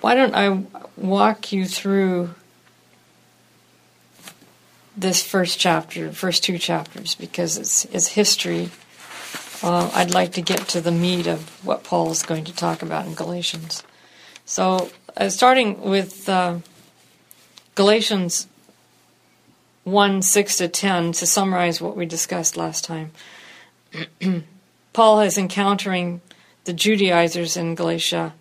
why 0.00 0.14
don't 0.14 0.34
I 0.34 0.64
walk 0.96 1.52
you 1.52 1.66
through 1.66 2.30
this 4.96 5.22
first 5.22 5.58
chapter, 5.58 6.12
first 6.12 6.44
two 6.44 6.58
chapters, 6.58 7.14
because 7.14 7.56
it's, 7.58 7.84
it's 7.86 8.08
history. 8.08 8.70
Uh, 9.62 9.90
I'd 9.94 10.12
like 10.12 10.32
to 10.32 10.42
get 10.42 10.68
to 10.68 10.80
the 10.80 10.90
meat 10.90 11.26
of 11.26 11.64
what 11.64 11.84
Paul 11.84 12.10
is 12.10 12.22
going 12.22 12.44
to 12.44 12.54
talk 12.54 12.82
about 12.82 13.06
in 13.06 13.14
Galatians. 13.14 13.82
So, 14.44 14.90
uh, 15.16 15.28
starting 15.28 15.80
with 15.82 16.28
uh, 16.28 16.58
Galatians 17.74 18.48
1 19.84 20.22
6 20.22 20.56
to 20.58 20.68
10, 20.68 21.12
to 21.12 21.26
summarize 21.26 21.80
what 21.80 21.96
we 21.96 22.06
discussed 22.06 22.56
last 22.56 22.84
time, 22.84 23.12
Paul 24.92 25.20
is 25.20 25.38
encountering 25.38 26.20
the 26.64 26.72
Judaizers 26.72 27.56
in 27.56 27.74
Galatia 27.74 28.34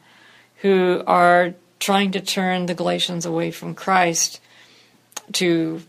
who 0.61 1.01
are 1.07 1.53
trying 1.79 2.11
to 2.11 2.19
turn 2.19 2.65
the 2.65 2.73
Galatians 2.73 3.25
away 3.25 3.51
from 3.51 3.75
Christ 3.75 4.41
to 5.33 5.81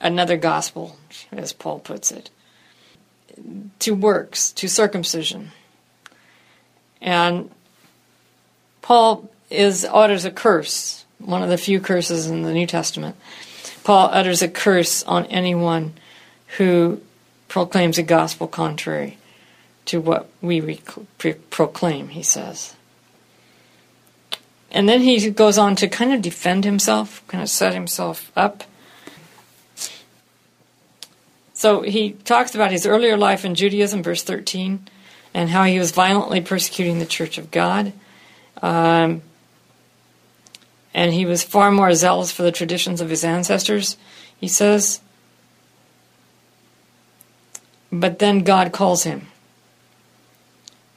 another 0.00 0.36
gospel, 0.36 0.98
as 1.32 1.52
Paul 1.52 1.78
puts 1.78 2.10
it, 2.10 2.30
to 3.80 3.94
works, 3.94 4.52
to 4.52 4.68
circumcision. 4.68 5.52
And 7.00 7.50
Paul 8.82 9.30
is 9.50 9.84
utters 9.84 10.24
a 10.24 10.30
curse, 10.30 11.04
one 11.18 11.42
of 11.42 11.50
the 11.50 11.58
few 11.58 11.80
curses 11.80 12.26
in 12.26 12.42
the 12.42 12.52
New 12.52 12.66
Testament. 12.66 13.16
Paul 13.84 14.08
utters 14.12 14.42
a 14.42 14.48
curse 14.48 15.02
on 15.04 15.26
anyone 15.26 15.94
who 16.56 17.00
proclaims 17.48 17.98
a 17.98 18.02
gospel 18.02 18.48
contrary 18.48 19.18
to 19.86 20.00
what 20.00 20.28
we 20.42 20.60
rec- 20.60 21.50
proclaim, 21.50 22.08
he 22.08 22.22
says. 22.22 22.74
And 24.70 24.88
then 24.88 25.00
he 25.00 25.30
goes 25.30 25.58
on 25.58 25.76
to 25.76 25.88
kind 25.88 26.12
of 26.12 26.20
defend 26.20 26.64
himself, 26.64 27.26
kind 27.28 27.42
of 27.42 27.48
set 27.48 27.72
himself 27.72 28.30
up. 28.36 28.64
So 31.54 31.82
he 31.82 32.12
talks 32.12 32.54
about 32.54 32.72
his 32.72 32.84
earlier 32.84 33.16
life 33.16 33.44
in 33.44 33.54
Judaism, 33.54 34.02
verse 34.02 34.22
13, 34.22 34.88
and 35.32 35.48
how 35.48 35.64
he 35.64 35.78
was 35.78 35.92
violently 35.92 36.40
persecuting 36.40 36.98
the 36.98 37.06
church 37.06 37.38
of 37.38 37.50
God. 37.50 37.92
Um, 38.60 39.22
and 40.92 41.14
he 41.14 41.24
was 41.24 41.42
far 41.42 41.70
more 41.70 41.94
zealous 41.94 42.32
for 42.32 42.42
the 42.42 42.52
traditions 42.52 43.00
of 43.00 43.08
his 43.08 43.24
ancestors, 43.24 43.96
he 44.38 44.48
says. 44.48 45.00
But 47.92 48.18
then 48.18 48.40
God 48.40 48.72
calls 48.72 49.04
him 49.04 49.28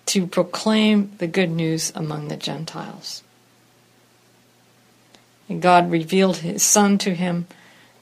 to 0.10 0.26
proclaim 0.26 1.12
the 1.20 1.28
good 1.28 1.52
news 1.52 1.92
among 1.94 2.30
the 2.30 2.36
Gentiles. 2.36 3.22
And 5.48 5.62
God 5.62 5.92
revealed 5.92 6.38
his 6.38 6.64
Son 6.64 6.98
to 7.00 7.14
him, 7.14 7.46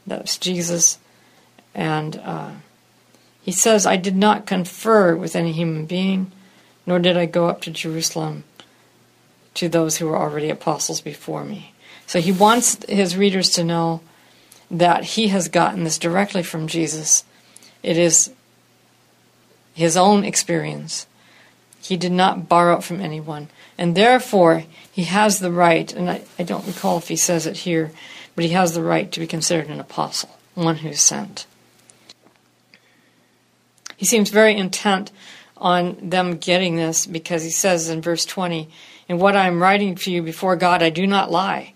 that 0.05 0.21
was 0.21 0.37
Jesus, 0.37 0.99
and 1.75 2.15
uh, 2.23 2.51
he 3.41 3.51
says, 3.51 3.85
I 3.85 3.97
did 3.97 4.15
not 4.15 4.45
confer 4.45 5.17
with 5.17 5.35
any 5.35 5.51
human 5.51 5.85
being, 5.85 6.31
nor 6.85 6.97
did 6.99 7.17
I 7.17 7.25
go 7.25 7.47
up 7.47 7.59
to 7.63 7.71
Jerusalem 7.71 8.45
to 9.55 9.67
those 9.67 9.97
who 9.97 10.07
were 10.07 10.17
already 10.17 10.49
apostles 10.49 11.01
before 11.01 11.43
me. 11.43 11.73
So 12.05 12.21
he 12.21 12.31
wants 12.31 12.85
his 12.87 13.17
readers 13.17 13.49
to 13.51 13.65
know 13.65 13.99
that 14.71 15.03
he 15.03 15.27
has 15.27 15.49
gotten 15.49 15.83
this 15.83 15.97
directly 15.97 16.43
from 16.43 16.67
Jesus. 16.67 17.25
It 17.83 17.97
is 17.97 18.31
his 19.73 19.97
own 19.97 20.23
experience 20.23 21.05
he 21.87 21.95
did 21.95 22.11
not 22.11 22.49
borrow 22.49 22.77
it 22.77 22.83
from 22.83 22.99
anyone. 22.99 23.47
And 23.77 23.95
therefore, 23.95 24.65
he 24.91 25.05
has 25.05 25.39
the 25.39 25.51
right, 25.51 25.93
and 25.93 26.09
I, 26.09 26.21
I 26.37 26.43
don't 26.43 26.67
recall 26.67 26.97
if 26.97 27.07
he 27.07 27.15
says 27.15 27.45
it 27.45 27.55
here, 27.55 27.91
but 28.35 28.43
he 28.43 28.51
has 28.51 28.73
the 28.73 28.83
right 28.83 29.09
to 29.09 29.21
be 29.21 29.25
considered 29.25 29.69
an 29.69 29.79
apostle, 29.79 30.37
one 30.53 30.75
who's 30.75 30.99
sent. 30.99 31.45
He 33.95 34.05
seems 34.05 34.29
very 34.31 34.57
intent 34.57 35.13
on 35.55 36.09
them 36.09 36.35
getting 36.35 36.75
this 36.75 37.05
because 37.05 37.45
he 37.45 37.51
says 37.51 37.89
in 37.89 38.01
verse 38.01 38.25
20, 38.25 38.67
In 39.07 39.17
what 39.17 39.37
I 39.37 39.47
am 39.47 39.63
writing 39.63 39.95
for 39.95 40.09
you 40.09 40.21
before 40.21 40.57
God, 40.57 40.83
I 40.83 40.89
do 40.89 41.07
not 41.07 41.31
lie. 41.31 41.73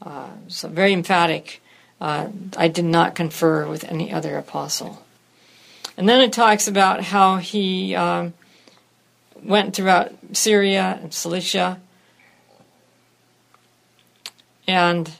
Uh, 0.00 0.30
so, 0.48 0.68
very 0.68 0.94
emphatic. 0.94 1.60
Uh, 2.00 2.28
I 2.56 2.68
did 2.68 2.86
not 2.86 3.14
confer 3.14 3.68
with 3.68 3.84
any 3.84 4.10
other 4.10 4.38
apostle. 4.38 5.04
And 5.98 6.08
then 6.08 6.22
it 6.22 6.32
talks 6.32 6.66
about 6.66 7.02
how 7.04 7.36
he 7.36 7.94
um, 7.94 8.32
went 9.44 9.74
throughout 9.74 10.12
Syria 10.32 10.98
and 11.02 11.12
Cilicia. 11.12 11.80
And 14.66 15.10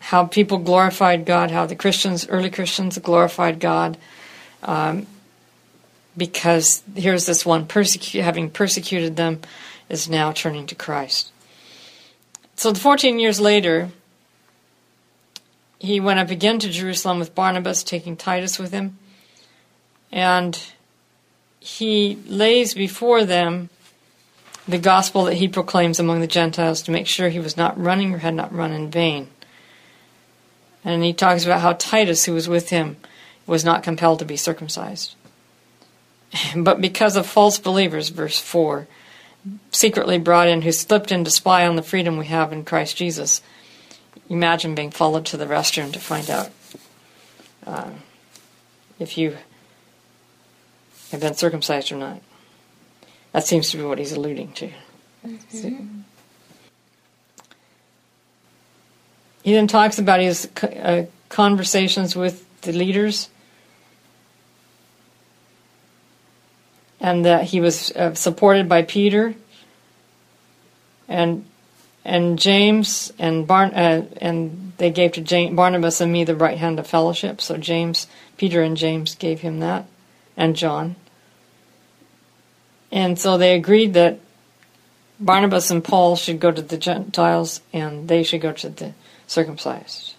how 0.00 0.24
people 0.24 0.58
glorified 0.58 1.24
God, 1.24 1.50
how 1.50 1.66
the 1.66 1.76
Christians, 1.76 2.26
early 2.28 2.50
Christians, 2.50 2.98
glorified 2.98 3.60
God, 3.60 3.96
um, 4.64 5.06
because 6.16 6.82
here's 6.96 7.26
this 7.26 7.46
one 7.46 7.66
persecu- 7.66 8.22
having 8.22 8.50
persecuted 8.50 9.14
them, 9.16 9.40
is 9.88 10.08
now 10.08 10.32
turning 10.32 10.66
to 10.66 10.74
Christ. 10.74 11.30
So, 12.56 12.74
14 12.74 13.20
years 13.20 13.40
later, 13.40 13.90
he 15.78 16.00
went 16.00 16.18
up 16.18 16.30
again 16.30 16.58
to 16.58 16.68
Jerusalem 16.68 17.18
with 17.18 17.34
Barnabas, 17.34 17.82
taking 17.82 18.16
Titus 18.16 18.58
with 18.58 18.72
him, 18.72 18.98
and 20.10 20.60
he 21.60 22.18
lays 22.26 22.74
before 22.74 23.24
them 23.24 23.68
the 24.66 24.78
gospel 24.78 25.24
that 25.24 25.34
he 25.34 25.48
proclaims 25.48 26.00
among 26.00 26.20
the 26.20 26.26
Gentiles 26.26 26.82
to 26.82 26.90
make 26.90 27.06
sure 27.06 27.28
he 27.28 27.38
was 27.38 27.56
not 27.56 27.80
running 27.80 28.14
or 28.14 28.18
had 28.18 28.34
not 28.34 28.54
run 28.54 28.72
in 28.72 28.90
vain. 28.90 29.28
And 30.84 31.04
he 31.04 31.12
talks 31.12 31.44
about 31.44 31.60
how 31.60 31.74
Titus, 31.74 32.24
who 32.24 32.32
was 32.32 32.48
with 32.48 32.70
him, 32.70 32.96
was 33.46 33.64
not 33.64 33.82
compelled 33.82 34.20
to 34.20 34.24
be 34.24 34.36
circumcised. 34.36 35.14
But 36.56 36.80
because 36.80 37.16
of 37.16 37.26
false 37.26 37.58
believers, 37.58 38.08
verse 38.08 38.38
4, 38.38 38.86
secretly 39.72 40.18
brought 40.18 40.48
in, 40.48 40.62
who 40.62 40.72
slipped 40.72 41.10
in 41.10 41.24
to 41.24 41.30
spy 41.30 41.66
on 41.66 41.76
the 41.76 41.82
freedom 41.82 42.16
we 42.16 42.26
have 42.26 42.52
in 42.52 42.64
Christ 42.64 42.96
Jesus, 42.96 43.42
imagine 44.28 44.74
being 44.74 44.90
followed 44.90 45.26
to 45.26 45.36
the 45.36 45.46
restroom 45.46 45.92
to 45.92 45.98
find 45.98 46.30
out 46.30 46.50
uh, 47.66 47.90
if 48.98 49.18
you 49.18 49.36
have 51.10 51.20
been 51.20 51.34
circumcised 51.34 51.92
or 51.92 51.96
not. 51.96 52.20
That 53.32 53.46
seems 53.46 53.70
to 53.70 53.76
be 53.76 53.84
what 53.84 53.98
he's 53.98 54.12
alluding 54.12 54.52
to. 54.54 54.70
Mm-hmm. 55.26 56.00
He 59.42 59.52
then 59.52 59.66
talks 59.66 59.98
about 59.98 60.20
his 60.20 60.48
uh, 60.62 61.06
conversations 61.28 62.14
with 62.14 62.44
the 62.62 62.72
leaders 62.72 63.28
and 67.00 67.24
that 67.24 67.44
he 67.44 67.60
was 67.60 67.90
uh, 67.92 68.14
supported 68.14 68.68
by 68.68 68.82
Peter 68.82 69.34
and 71.08 71.46
and 72.04 72.38
James 72.38 73.12
and 73.18 73.46
Barn 73.46 73.72
uh, 73.74 74.06
and 74.20 74.72
they 74.78 74.90
gave 74.90 75.12
to 75.12 75.20
James, 75.20 75.54
Barnabas 75.54 76.00
and 76.00 76.12
me 76.12 76.24
the 76.24 76.34
right 76.34 76.58
hand 76.58 76.78
of 76.78 76.86
fellowship. 76.86 77.40
So 77.40 77.56
James, 77.56 78.06
Peter, 78.36 78.62
and 78.62 78.76
James 78.76 79.14
gave 79.14 79.40
him 79.40 79.60
that 79.60 79.86
and 80.40 80.56
John. 80.56 80.96
And 82.90 83.18
so 83.18 83.36
they 83.36 83.54
agreed 83.54 83.94
that 83.94 84.18
Barnabas 85.20 85.70
and 85.70 85.84
Paul 85.84 86.16
should 86.16 86.40
go 86.40 86.50
to 86.50 86.62
the 86.62 86.78
Gentiles 86.78 87.60
and 87.72 88.08
they 88.08 88.22
should 88.22 88.40
go 88.40 88.52
to 88.52 88.70
the 88.70 88.94
circumcised. 89.26 90.14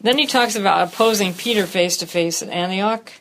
Then 0.00 0.18
he 0.18 0.26
talks 0.26 0.56
about 0.56 0.88
opposing 0.88 1.32
Peter 1.32 1.64
face 1.64 1.96
to 1.98 2.06
face 2.08 2.42
at 2.42 2.48
Antioch. 2.48 3.12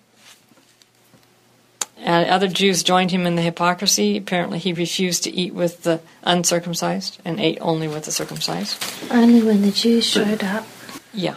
And 1.97 2.27
other 2.27 2.47
Jews 2.47 2.81
joined 2.81 3.11
him 3.11 3.27
in 3.27 3.35
the 3.35 3.43
hypocrisy. 3.43 4.17
Apparently, 4.17 4.57
he 4.57 4.73
refused 4.73 5.21
to 5.25 5.31
eat 5.31 5.53
with 5.53 5.83
the 5.83 6.01
uncircumcised 6.23 7.21
and 7.23 7.39
ate 7.39 7.59
only 7.61 7.87
with 7.87 8.05
the 8.05 8.11
circumcised. 8.11 8.83
Only 9.11 9.43
when 9.43 9.61
the 9.61 9.69
Jews 9.69 10.03
showed 10.07 10.43
up. 10.43 10.65
Yeah. 11.13 11.35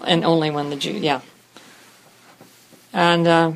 And 0.00 0.24
only 0.24 0.50
when 0.50 0.70
the 0.70 0.76
Jews, 0.76 1.02
yeah. 1.02 1.20
And 2.92 3.26
uh, 3.26 3.52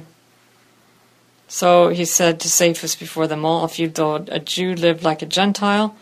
so 1.49 1.89
he 1.89 2.05
said 2.05 2.41
to 2.41 2.49
Cephas 2.49 2.97
before 2.97 3.27
them 3.27 3.45
all, 3.45 3.65
If 3.65 3.79
you 3.79 3.89
though 3.89 4.17
a 4.17 4.41
Jew 4.41 4.75
lived 4.75 5.03
like 5.03 5.23
a 5.23 5.27
Gentile 5.27 5.97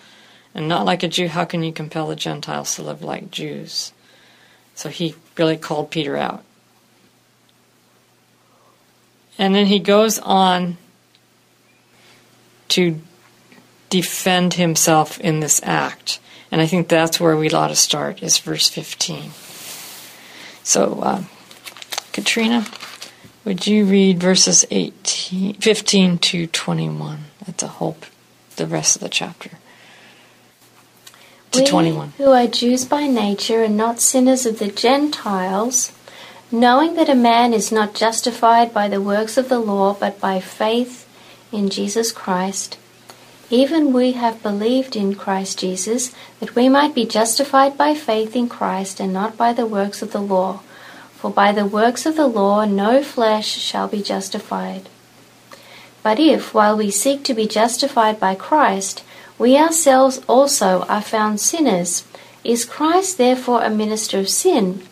and 0.54 0.69
not 0.69 0.86
like 0.86 1.02
a 1.02 1.08
Jew, 1.08 1.28
how 1.28 1.44
can 1.44 1.62
you 1.62 1.72
compel 1.72 2.08
the 2.08 2.16
Gentiles 2.16 2.76
to 2.76 2.82
live 2.82 3.02
like 3.02 3.31
Jews? 3.31 3.92
So 4.75 4.88
he 4.88 5.14
really 5.36 5.56
called 5.56 5.90
Peter 5.90 6.16
out. 6.16 6.44
And 9.36 9.54
then 9.54 9.66
he 9.66 9.81
goes 9.81 10.19
on 10.20 10.76
to 12.69 13.00
defend 13.90 14.54
himself 14.54 15.20
in 15.20 15.40
this 15.40 15.60
act. 15.62 16.20
And 16.50 16.60
I 16.60 16.66
think 16.66 16.88
that's 16.88 17.20
where 17.20 17.36
we 17.36 17.50
ought 17.50 17.69
to 17.69 17.76
start, 17.76 18.22
is 18.22 18.38
verse 18.38 18.69
15. 18.69 19.31
So, 20.62 21.00
uh, 21.00 21.25
Katrina, 22.12 22.64
Would 23.44 23.67
you 23.67 23.85
read 23.85 24.20
verses 24.20 24.64
18, 24.70 25.55
15 25.55 26.19
to 26.19 26.46
21? 26.46 27.19
That's 27.44 27.62
a 27.62 27.69
whole, 27.69 27.99
the 28.56 28.67
rest 28.67 28.96
of 28.96 29.02
the 29.02 29.11
chapter. 29.11 29.50
To 31.52 31.61
we 31.61 31.67
21. 31.67 32.14
who 32.17 32.31
are 32.31 32.46
Jews 32.46 32.87
by 32.87 33.06
nature 33.06 33.62
and 33.62 33.76
not 33.76 34.00
sinners 34.00 34.46
of 34.46 34.58
the 34.58 34.69
Gentiles, 34.69 35.93
knowing 36.50 36.94
that 36.94 37.11
a 37.11 37.14
man 37.14 37.52
is 37.52 37.70
not 37.70 37.94
justified 37.94 38.73
by 38.73 38.88
the 38.88 39.02
works 39.02 39.37
of 39.37 39.50
the 39.50 39.58
law, 39.61 39.93
but 39.93 40.19
by 40.20 40.41
faith 40.41 41.06
in 41.52 41.69
Jesus 41.69 42.12
Christ, 42.12 42.79
even 43.50 43.93
we 43.93 44.12
have 44.12 44.43
believed 44.43 44.96
in 44.96 45.14
Christ 45.14 45.58
Jesus, 45.58 46.14
that 46.41 46.55
we 46.55 46.70
might 46.70 46.94
be 46.94 47.05
justified 47.05 47.76
by 47.76 47.94
faith 47.94 48.35
in 48.35 48.49
Christ 48.49 49.00
and 49.00 49.12
not 49.12 49.37
by 49.37 49.52
the 49.52 49.67
works 49.67 50.00
of 50.00 50.12
the 50.12 50.23
law. 50.23 50.61
For 51.25 51.31
by 51.31 51.53
the 51.53 51.65
works 51.65 52.05
of 52.05 52.17
the 52.17 52.26
law 52.26 52.67
no 52.67 53.03
flesh 53.03 53.49
shall 53.49 53.88
be 53.88 54.03
justified. 54.03 54.91
But 56.03 56.21
if, 56.21 56.53
while 56.53 56.76
we 56.76 56.91
seek 56.91 57.25
to 57.25 57.32
be 57.32 57.47
justified 57.49 58.21
by 58.21 58.35
Christ, 58.35 59.03
we 59.38 59.56
ourselves 59.56 60.21
also 60.29 60.82
are 60.82 61.00
found 61.00 61.41
sinners, 61.41 62.05
is 62.44 62.67
Christ 62.67 63.17
therefore 63.17 63.62
a 63.62 63.71
minister 63.71 64.19
of 64.19 64.29
sin? 64.29 64.82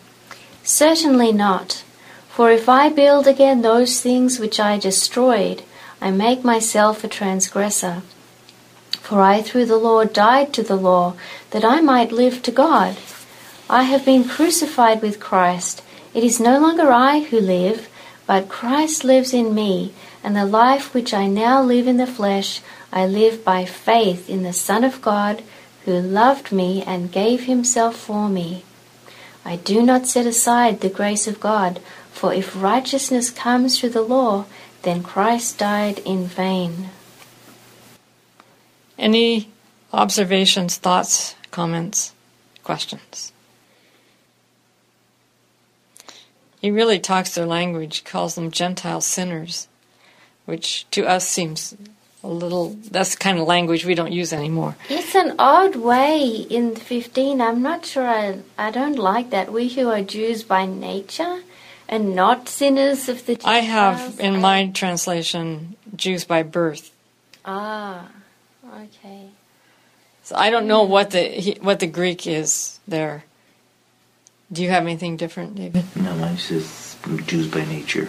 Certainly 0.63 1.33
not. 1.33 1.83
For 2.29 2.49
if 2.49 2.67
I 2.67 2.89
build 2.89 3.27
again 3.27 3.61
those 3.61 4.01
things 4.01 4.39
which 4.39 4.59
I 4.59 4.79
destroyed, 4.79 5.61
I 6.01 6.09
make 6.09 6.43
myself 6.43 7.03
a 7.03 7.07
transgressor. 7.07 8.01
For 8.93 9.21
I 9.21 9.43
through 9.43 9.67
the 9.67 9.77
law 9.77 10.03
died 10.03 10.51
to 10.53 10.63
the 10.63 10.77
law, 10.77 11.13
that 11.51 11.63
I 11.63 11.79
might 11.81 12.11
live 12.11 12.41
to 12.41 12.51
God. 12.51 12.97
I 13.69 13.83
have 13.83 14.03
been 14.03 14.27
crucified 14.27 15.03
with 15.03 15.19
Christ. 15.19 15.83
It 16.13 16.23
is 16.23 16.39
no 16.39 16.59
longer 16.59 16.91
I 16.91 17.21
who 17.21 17.39
live, 17.39 17.89
but 18.27 18.47
Christ 18.47 19.03
lives 19.03 19.33
in 19.33 19.55
me, 19.55 19.93
and 20.23 20.35
the 20.35 20.45
life 20.45 20.93
which 20.93 21.13
I 21.13 21.27
now 21.27 21.61
live 21.61 21.87
in 21.87 21.97
the 21.97 22.07
flesh, 22.07 22.61
I 22.91 23.05
live 23.05 23.43
by 23.43 23.65
faith 23.65 24.29
in 24.29 24.43
the 24.43 24.53
Son 24.53 24.83
of 24.83 25.01
God, 25.01 25.43
who 25.85 25.99
loved 25.99 26.51
me 26.51 26.83
and 26.83 27.11
gave 27.11 27.45
himself 27.45 27.95
for 27.97 28.29
me. 28.29 28.63
I 29.43 29.57
do 29.57 29.81
not 29.81 30.07
set 30.07 30.25
aside 30.25 30.79
the 30.79 30.89
grace 30.89 31.27
of 31.27 31.41
God, 31.41 31.81
for 32.11 32.33
if 32.33 32.55
righteousness 32.55 33.29
comes 33.29 33.77
through 33.79 33.89
the 33.89 34.01
law, 34.01 34.45
then 34.83 35.03
Christ 35.03 35.57
died 35.57 35.99
in 35.99 36.27
vain. 36.27 36.89
Any 38.97 39.49
observations, 39.91 40.77
thoughts, 40.77 41.35
comments, 41.51 42.13
questions? 42.63 43.32
He 46.63 46.71
really 46.71 46.97
talks 46.97 47.35
their 47.35 47.45
language, 47.45 48.05
calls 48.05 48.35
them 48.35 48.49
Gentile 48.49 49.01
sinners, 49.01 49.67
which 50.45 50.89
to 50.91 51.05
us 51.05 51.27
seems 51.27 51.75
a 52.23 52.29
little, 52.29 52.77
that's 52.89 53.15
the 53.15 53.17
kind 53.17 53.37
of 53.37 53.45
language 53.45 53.83
we 53.83 53.95
don't 53.95 54.13
use 54.13 54.31
anymore. 54.31 54.77
It's 54.87 55.13
an 55.13 55.35
odd 55.37 55.75
way 55.75 56.25
in 56.25 56.77
15. 56.77 57.41
I'm 57.41 57.61
not 57.61 57.85
sure 57.85 58.07
I, 58.07 58.39
I 58.57 58.71
don't 58.71 58.97
like 58.97 59.29
that. 59.31 59.51
We 59.51 59.67
who 59.67 59.89
are 59.89 60.01
Jews 60.01 60.43
by 60.43 60.65
nature 60.65 61.41
and 61.89 62.15
not 62.15 62.47
sinners 62.47 63.09
of 63.09 63.25
the 63.25 63.33
Gentiles. 63.35 63.55
I 63.55 63.59
have 63.59 64.19
in 64.21 64.39
my 64.39 64.67
translation 64.67 65.75
Jews 65.97 66.23
by 66.23 66.43
birth. 66.43 66.93
Ah, 67.43 68.07
okay. 68.73 69.31
So 70.23 70.37
I 70.37 70.49
don't 70.49 70.67
know 70.67 70.83
what 70.83 71.11
the 71.11 71.57
what 71.59 71.81
the 71.81 71.87
Greek 71.87 72.25
is 72.25 72.79
there. 72.87 73.25
Do 74.53 74.61
you 74.61 74.69
have 74.69 74.83
anything 74.83 75.17
different, 75.17 75.55
David? 75.55 75.83
No, 75.95 76.15
mine 76.15 76.37
says 76.37 76.95
Jews 77.25 77.47
by 77.47 77.65
nature. 77.65 78.07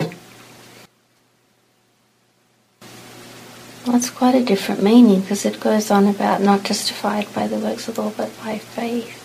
That's 3.86 4.10
quite 4.10 4.34
a 4.34 4.44
different 4.44 4.82
meaning 4.82 5.22
because 5.22 5.46
it 5.46 5.58
goes 5.58 5.90
on 5.90 6.06
about 6.06 6.42
not 6.42 6.62
justified 6.62 7.32
by 7.32 7.46
the 7.46 7.56
works 7.56 7.88
of 7.88 7.94
the 7.94 8.02
law 8.02 8.12
but 8.14 8.30
by 8.42 8.58
faith. 8.58 9.22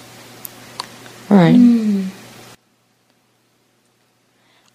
Right. 1.30 1.56
Hmm. 1.56 2.08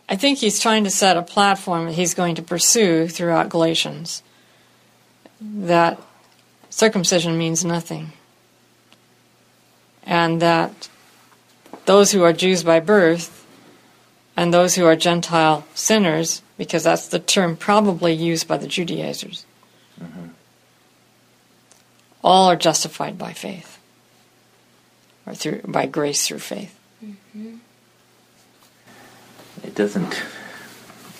I 0.06 0.16
think 0.16 0.38
he's 0.38 0.60
trying 0.60 0.84
to 0.84 0.90
set 0.90 1.16
a 1.16 1.22
platform 1.22 1.86
that 1.86 1.94
he's 1.94 2.12
going 2.12 2.34
to 2.34 2.42
pursue 2.42 3.08
throughout 3.08 3.48
Galatians. 3.48 4.22
That 5.40 5.98
circumcision 6.68 7.38
means 7.38 7.64
nothing. 7.64 8.12
And 10.04 10.42
that 10.42 10.88
those 11.86 12.12
who 12.12 12.22
are 12.22 12.32
Jews 12.32 12.62
by 12.62 12.80
birth 12.80 13.46
and 14.36 14.52
those 14.52 14.74
who 14.74 14.84
are 14.86 14.96
Gentile 14.96 15.64
sinners, 15.74 16.42
because 16.58 16.82
that's 16.82 17.08
the 17.08 17.18
term 17.18 17.56
probably 17.56 18.12
used 18.12 18.48
by 18.48 18.56
the 18.56 18.66
Judaizers, 18.66 19.44
all 22.22 22.48
are 22.50 22.56
justified 22.56 23.18
by 23.18 23.32
faith 23.32 23.78
or 25.26 25.34
through 25.34 25.60
by 25.66 25.86
grace 25.86 26.26
through 26.26 26.38
faith. 26.38 26.78
It 29.62 29.74
doesn't. 29.74 30.22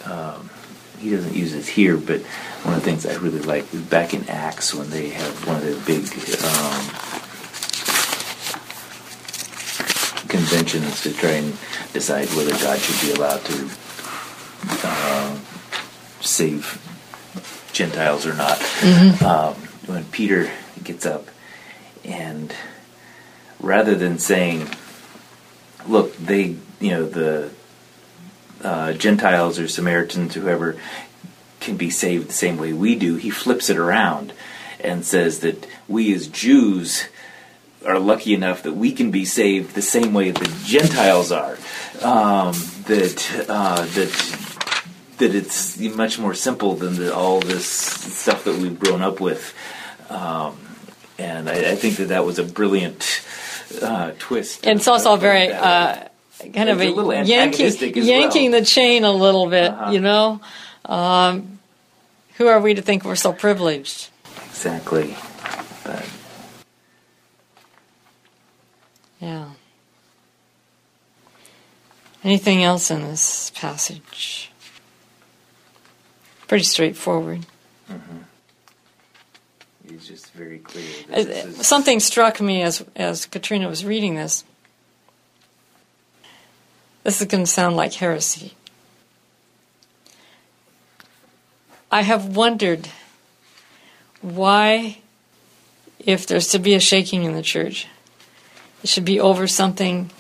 Um, 0.05 0.50
he 0.99 1.11
doesn't 1.11 1.34
use 1.34 1.55
it 1.55 1.66
here, 1.66 1.96
but 1.96 2.20
one 2.62 2.75
of 2.75 2.81
the 2.82 2.84
things 2.84 3.06
I 3.06 3.14
really 3.16 3.40
like 3.40 3.72
is 3.75 3.82
back 3.82 4.14
in 4.14 4.28
Acts 4.28 4.75
when 4.75 4.90
they 4.90 5.11
have 5.11 5.46
one 5.46 5.56
of 5.56 5.62
their 5.62 5.78
big 5.84 6.05
um, 6.43 7.13
conventions 10.44 11.02
to 11.02 11.12
try 11.12 11.31
and 11.31 11.56
decide 11.93 12.29
whether 12.31 12.52
God 12.52 12.79
should 12.79 13.08
be 13.08 13.14
allowed 13.14 13.43
to 13.44 13.70
uh, 14.85 15.38
save 16.20 16.81
Gentiles 17.73 18.26
or 18.26 18.35
not. 18.35 18.61
Um, 19.23 19.55
when 19.87 20.05
Peter 20.06 20.50
gets 20.82 21.06
up 21.06 21.29
and 22.05 22.55
rather 23.61 23.94
than 23.94 24.19
saying, 24.19 24.69
"Look, 25.88 26.17
they, 26.17 26.56
you 26.81 26.90
know, 26.90 27.06
the 27.06 27.50
uh, 28.62 28.93
Gentiles 28.93 29.58
or 29.58 29.69
Samaritans, 29.69 30.35
whoever, 30.35 30.76
can 31.61 31.76
be 31.76 31.90
saved 31.90 32.29
the 32.29 32.35
same 32.35 32.58
way 32.58 32.73
we 32.73 32.94
do," 32.94 33.17
he 33.17 33.31
flips 33.31 33.70
it 33.70 33.79
around 33.79 34.32
and 34.81 35.05
says 35.05 35.40
that 35.40 35.67
we 35.88 36.12
as 36.14 36.29
Jews 36.29 37.08
are 37.87 37.99
lucky 37.99 38.35
enough 38.35 38.63
that 38.63 38.73
we 38.75 38.93
can 38.93 39.11
be 39.11 39.25
saved 39.25 39.75
the 39.75 39.83
same 39.83 40.13
way 40.15 40.31
the 40.31 40.51
Gentiles 40.65 41.31
are. 41.33 41.57
Um, 42.03 42.53
that 42.87 43.47
uh, 43.49 43.85
that 43.85 44.39
that 45.19 45.35
it's 45.35 45.79
much 45.79 46.19
more 46.19 46.35
simple 46.35 46.75
than 46.75 46.97
the, 46.97 47.15
all 47.15 47.41
this 47.41 47.67
stuff 47.67 48.45
that 48.45 48.57
we've 48.57 48.79
grown 48.79 49.00
up 49.03 49.21
with. 49.21 49.55
Um, 50.11 50.57
and 51.19 51.49
I, 51.49 51.73
I 51.73 51.76
think 51.76 51.97
that 51.97 52.09
that 52.09 52.25
was 52.25 52.38
a 52.38 52.45
brilliant 52.45 53.25
uh, 53.81 54.11
twist. 54.19 54.67
And 54.67 54.83
so 54.83 54.95
it's 54.97 55.07
also 55.07 55.17
very 55.17 55.53
uh, 55.53 56.09
kind 56.53 56.69
of 56.69 56.81
a, 56.81 56.88
a 56.88 56.91
little 56.91 57.14
yanking, 57.14 57.71
yanking 58.05 58.50
well. 58.50 58.61
the 58.61 58.67
chain 58.67 59.05
a 59.05 59.12
little 59.12 59.49
bit, 59.49 59.71
Uh-huh. 59.71 59.93
you 59.93 60.00
know. 60.00 60.41
Um, 60.85 61.59
who 62.37 62.49
are 62.49 62.61
we 62.61 62.75
to 62.75 62.83
think 62.83 63.05
we're 63.05 63.14
so 63.14 63.33
privileged? 63.33 64.09
exactly. 64.50 65.17
But 65.85 66.05
Yeah. 69.25 69.49
Anything 72.23 72.62
else 72.62 72.90
in 72.90 73.00
this 73.00 73.50
passage? 73.54 74.52
Pretty 76.47 76.64
straightforward. 76.64 77.47
it's 79.87 80.07
just 80.07 80.31
very 80.33 80.59
clear. 80.59 80.85
Uh, 81.11 81.21
is, 81.21 81.66
Something 81.66 82.00
struck 82.00 82.38
me 82.38 82.61
as 82.61 82.85
as 82.95 83.25
Katrina 83.25 83.66
was 83.66 83.83
reading 83.83 84.14
this. 84.14 84.45
This 87.02 87.23
is 87.23 87.26
going 87.26 87.45
to 87.45 87.50
sound 87.50 87.76
like 87.76 87.95
heresy. 87.95 88.52
I 91.90 92.02
have 92.02 92.37
wondered 92.37 92.90
why, 94.21 94.99
if 95.99 96.26
there's 96.26 96.49
to 96.49 96.59
be 96.59 96.75
a 96.75 96.81
shaking 96.81 97.25
in 97.25 97.33
the 97.33 97.43
church, 97.43 97.87
it 98.85 98.88
should 98.88 99.07
be 99.07 99.19
over 99.19 99.47
something 99.47 100.11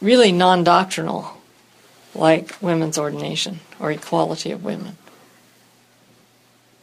really 0.00 0.32
non 0.32 0.64
doctrinal, 0.64 1.40
like 2.16 2.60
women's 2.60 2.98
ordination 2.98 3.60
or 3.78 3.92
equality 3.92 4.50
of 4.50 4.64
women. 4.64 4.98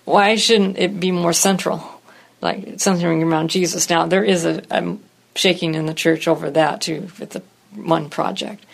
Why 0.05 0.37
shouldn't 0.37 0.77
it 0.77 1.01
be 1.01 1.11
more 1.11 1.33
central, 1.33 2.01
like 2.39 2.79
centering 2.79 3.21
around 3.21 3.49
Jesus? 3.49 3.89
Now 3.89 4.05
there 4.05 4.23
is 4.23 4.45
a, 4.45 4.63
a 4.71 4.97
shaking 5.35 5.75
in 5.75 5.87
the 5.87 5.93
church 5.93 6.29
over 6.29 6.49
that 6.51 6.79
too, 6.79 7.09
with 7.19 7.31
the 7.31 7.43
one 7.75 8.09
project, 8.09 8.65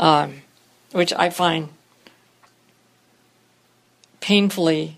um, 0.00 0.42
which 0.90 1.12
I 1.12 1.30
find 1.30 1.68
painfully 4.18 4.96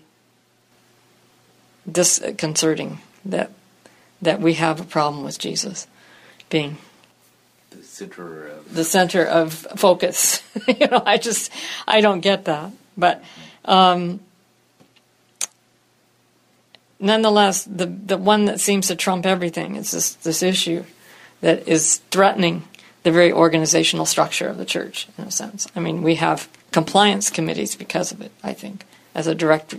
disconcerting 1.91 2.97
that 3.25 3.51
that 4.21 4.41
we 4.41 4.55
have 4.55 4.79
a 4.79 4.83
problem 4.83 5.23
with 5.23 5.39
Jesus 5.39 5.87
being 6.49 6.77
the 7.69 7.83
center 7.83 8.47
of 8.47 8.73
the 8.73 8.83
center 8.83 9.25
of 9.25 9.53
focus. 9.53 10.43
you 10.67 10.87
know, 10.87 11.01
I 11.05 11.17
just 11.17 11.51
I 11.87 12.01
don't 12.01 12.21
get 12.21 12.45
that. 12.45 12.71
But 12.97 13.23
um, 13.65 14.19
nonetheless, 16.99 17.63
the 17.63 17.85
the 17.85 18.17
one 18.17 18.45
that 18.45 18.59
seems 18.59 18.87
to 18.87 18.95
trump 18.95 19.25
everything 19.25 19.75
is 19.75 19.91
this 19.91 20.13
this 20.15 20.43
issue 20.43 20.83
that 21.41 21.67
is 21.67 21.97
threatening 22.11 22.63
the 23.03 23.11
very 23.11 23.31
organizational 23.31 24.05
structure 24.05 24.47
of 24.47 24.57
the 24.57 24.65
church 24.65 25.07
in 25.17 25.23
a 25.25 25.31
sense. 25.31 25.67
I 25.75 25.79
mean, 25.79 26.01
we 26.01 26.15
have 26.15 26.49
compliance 26.71 27.29
committees 27.29 27.75
because 27.75 28.11
of 28.11 28.21
it. 28.21 28.31
I 28.43 28.53
think 28.53 28.85
as 29.15 29.27
a 29.27 29.35
direct 29.35 29.75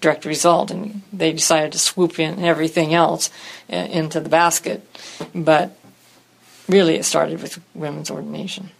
direct 0.00 0.24
result, 0.24 0.70
and 0.70 1.02
they 1.12 1.32
decided 1.32 1.72
to 1.72 1.78
swoop 1.78 2.18
in 2.18 2.44
everything 2.44 2.94
else 2.94 3.30
uh, 3.72 3.76
into 3.76 4.20
the 4.20 4.28
basket, 4.28 4.86
but 5.34 5.76
really 6.68 6.96
it 6.96 7.04
started 7.04 7.42
with 7.42 7.60
women's 7.74 8.10
ordination. 8.10 8.70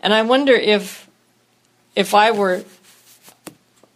And 0.00 0.12
I 0.12 0.22
wonder 0.22 0.52
if 0.52 1.08
if 1.96 2.12
I 2.12 2.32
were 2.32 2.64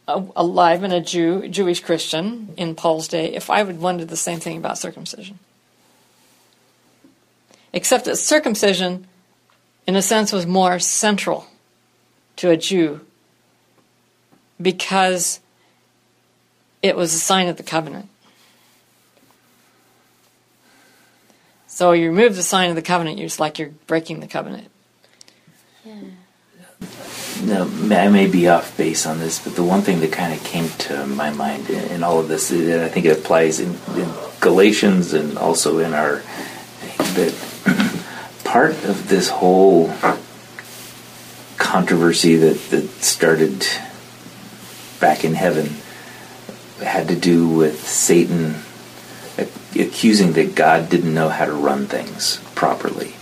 alive 0.07 0.83
and 0.83 0.93
a 0.93 1.01
Jew, 1.01 1.49
Jewish 1.49 1.81
Christian 1.81 2.55
in 2.57 2.75
Paul's 2.75 3.09
day, 3.09 3.35
if 3.35 3.51
I 3.51 3.63
would 3.63 3.81
wonder 3.81 4.05
the 4.05 4.17
same 4.17 4.41
thing 4.41 4.57
about 4.57 4.79
circumcision. 4.79 5.39
Except 7.73 8.07
that 8.07 8.17
circumcision, 8.17 9.07
in 9.87 9.97
a 9.97 10.03
sense, 10.03 10.33
was 10.33 10.47
more 10.47 10.79
central 10.79 11.47
to 12.37 12.51
a 12.51 12.57
Jew 12.57 13.01
because 14.61 15.41
it 16.83 16.97
was 16.97 17.15
a 17.15 17.19
sign 17.19 17.49
of 17.49 17.57
the 17.57 17.63
covenant. 17.63 18.09
So 21.67 21.93
you 21.93 22.09
remove 22.09 22.35
the 22.35 22.43
sign 22.43 22.71
of 22.71 22.77
the 22.77 22.83
covenant, 22.83 23.19
you're 23.19 23.31
like 23.39 23.59
you're 23.59 23.71
breaking 23.87 24.21
the 24.21 24.27
covenant. 24.27 24.69
Yeah. 25.85 25.95
Now, 27.45 27.63
I 27.63 28.09
may 28.09 28.27
be 28.27 28.49
off 28.49 28.77
base 28.77 29.07
on 29.07 29.21
this, 29.21 29.43
but 29.43 29.55
the 29.55 29.63
one 29.63 29.83
thing 29.83 30.01
that 30.01 30.11
kind 30.11 30.33
of 30.33 30.43
came 30.43 30.69
to 30.71 31.07
my 31.07 31.31
mind 31.31 31.71
in, 31.71 31.85
in 31.93 32.03
all 32.03 32.19
of 32.19 32.27
this, 32.27 32.51
and 32.51 32.83
I 32.83 32.89
think 32.89 33.07
it 33.07 33.17
applies 33.17 33.61
in, 33.61 33.77
in 33.97 34.13
Galatians 34.41 35.13
and 35.13 35.39
also 35.39 35.79
in 35.79 35.95
our 35.95 36.23
that 36.99 37.35
part 38.45 38.73
of 38.85 39.09
this 39.09 39.29
whole 39.29 39.93
controversy 41.59 42.37
that, 42.37 42.59
that 42.71 42.89
started 43.03 43.65
back 45.01 45.25
in 45.25 45.35
heaven 45.35 45.77
had 46.83 47.09
to 47.09 47.17
do 47.17 47.49
with 47.49 47.87
Satan 47.87 48.57
accusing 49.79 50.33
that 50.33 50.55
God 50.55 50.89
didn't 50.89 51.15
know 51.15 51.29
how 51.29 51.45
to 51.45 51.53
run 51.53 51.87
things 51.87 52.43
properly, 52.55 53.15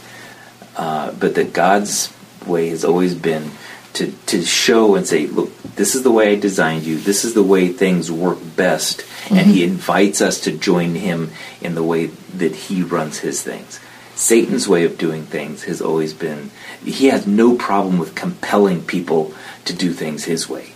uh, 0.77 1.13
but 1.13 1.35
that 1.35 1.53
God's 1.53 2.13
way 2.47 2.69
has 2.69 2.85
always 2.85 3.15
been 3.15 3.51
to, 3.95 4.13
to 4.27 4.43
show 4.43 4.95
and 4.95 5.07
say, 5.07 5.27
look, 5.27 5.57
this 5.63 5.95
is 5.95 6.03
the 6.03 6.11
way 6.11 6.33
I 6.33 6.37
designed 6.37 6.85
you. 6.85 6.99
This 6.99 7.25
is 7.25 7.35
the 7.35 7.43
way 7.43 7.69
things 7.69 8.11
work 8.13 8.39
best. 8.57 9.01
Mm-hmm. 9.01 9.37
And 9.37 9.47
he 9.51 9.65
invites 9.65 10.21
us 10.21 10.41
to 10.41 10.57
join 10.57 10.95
him 10.95 11.33
in 11.61 11.75
the 11.75 11.83
way 11.83 12.07
that 12.07 12.55
he 12.55 12.83
runs 12.83 13.19
his 13.19 13.43
things. 13.43 13.81
Satan's 14.15 14.67
way 14.67 14.85
of 14.85 14.97
doing 14.97 15.25
things 15.25 15.65
has 15.65 15.83
always 15.83 16.15
been, 16.15 16.51
he 16.83 17.09
has 17.09 17.27
no 17.27 17.55
problem 17.57 17.99
with 17.99 18.15
compelling 18.15 18.83
people 18.83 19.35
to 19.67 19.75
do 19.75 19.93
things 19.93 20.25
his 20.25 20.49
way. 20.49 20.73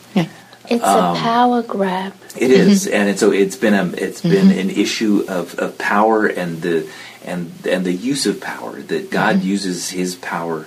It's 0.71 0.85
um, 0.85 1.17
a 1.17 1.19
power 1.19 1.63
grab. 1.63 2.15
It 2.37 2.51
is, 2.51 2.87
mm-hmm. 2.87 2.95
and 3.09 3.19
so 3.19 3.33
it's 3.33 3.57
been 3.57 3.75
a 3.75 3.87
it's 3.93 4.21
mm-hmm. 4.21 4.31
been 4.31 4.59
an 4.59 4.71
issue 4.71 5.25
of, 5.29 5.59
of 5.59 5.77
power 5.79 6.27
and 6.27 6.63
the 6.63 6.89
and 7.25 7.53
and 7.67 7.85
the 7.85 7.93
use 7.93 8.25
of 8.27 8.41
power 8.41 8.81
that 8.83 9.11
God 9.11 9.37
mm-hmm. 9.37 9.49
uses 9.49 9.91
His 9.91 10.15
power 10.15 10.67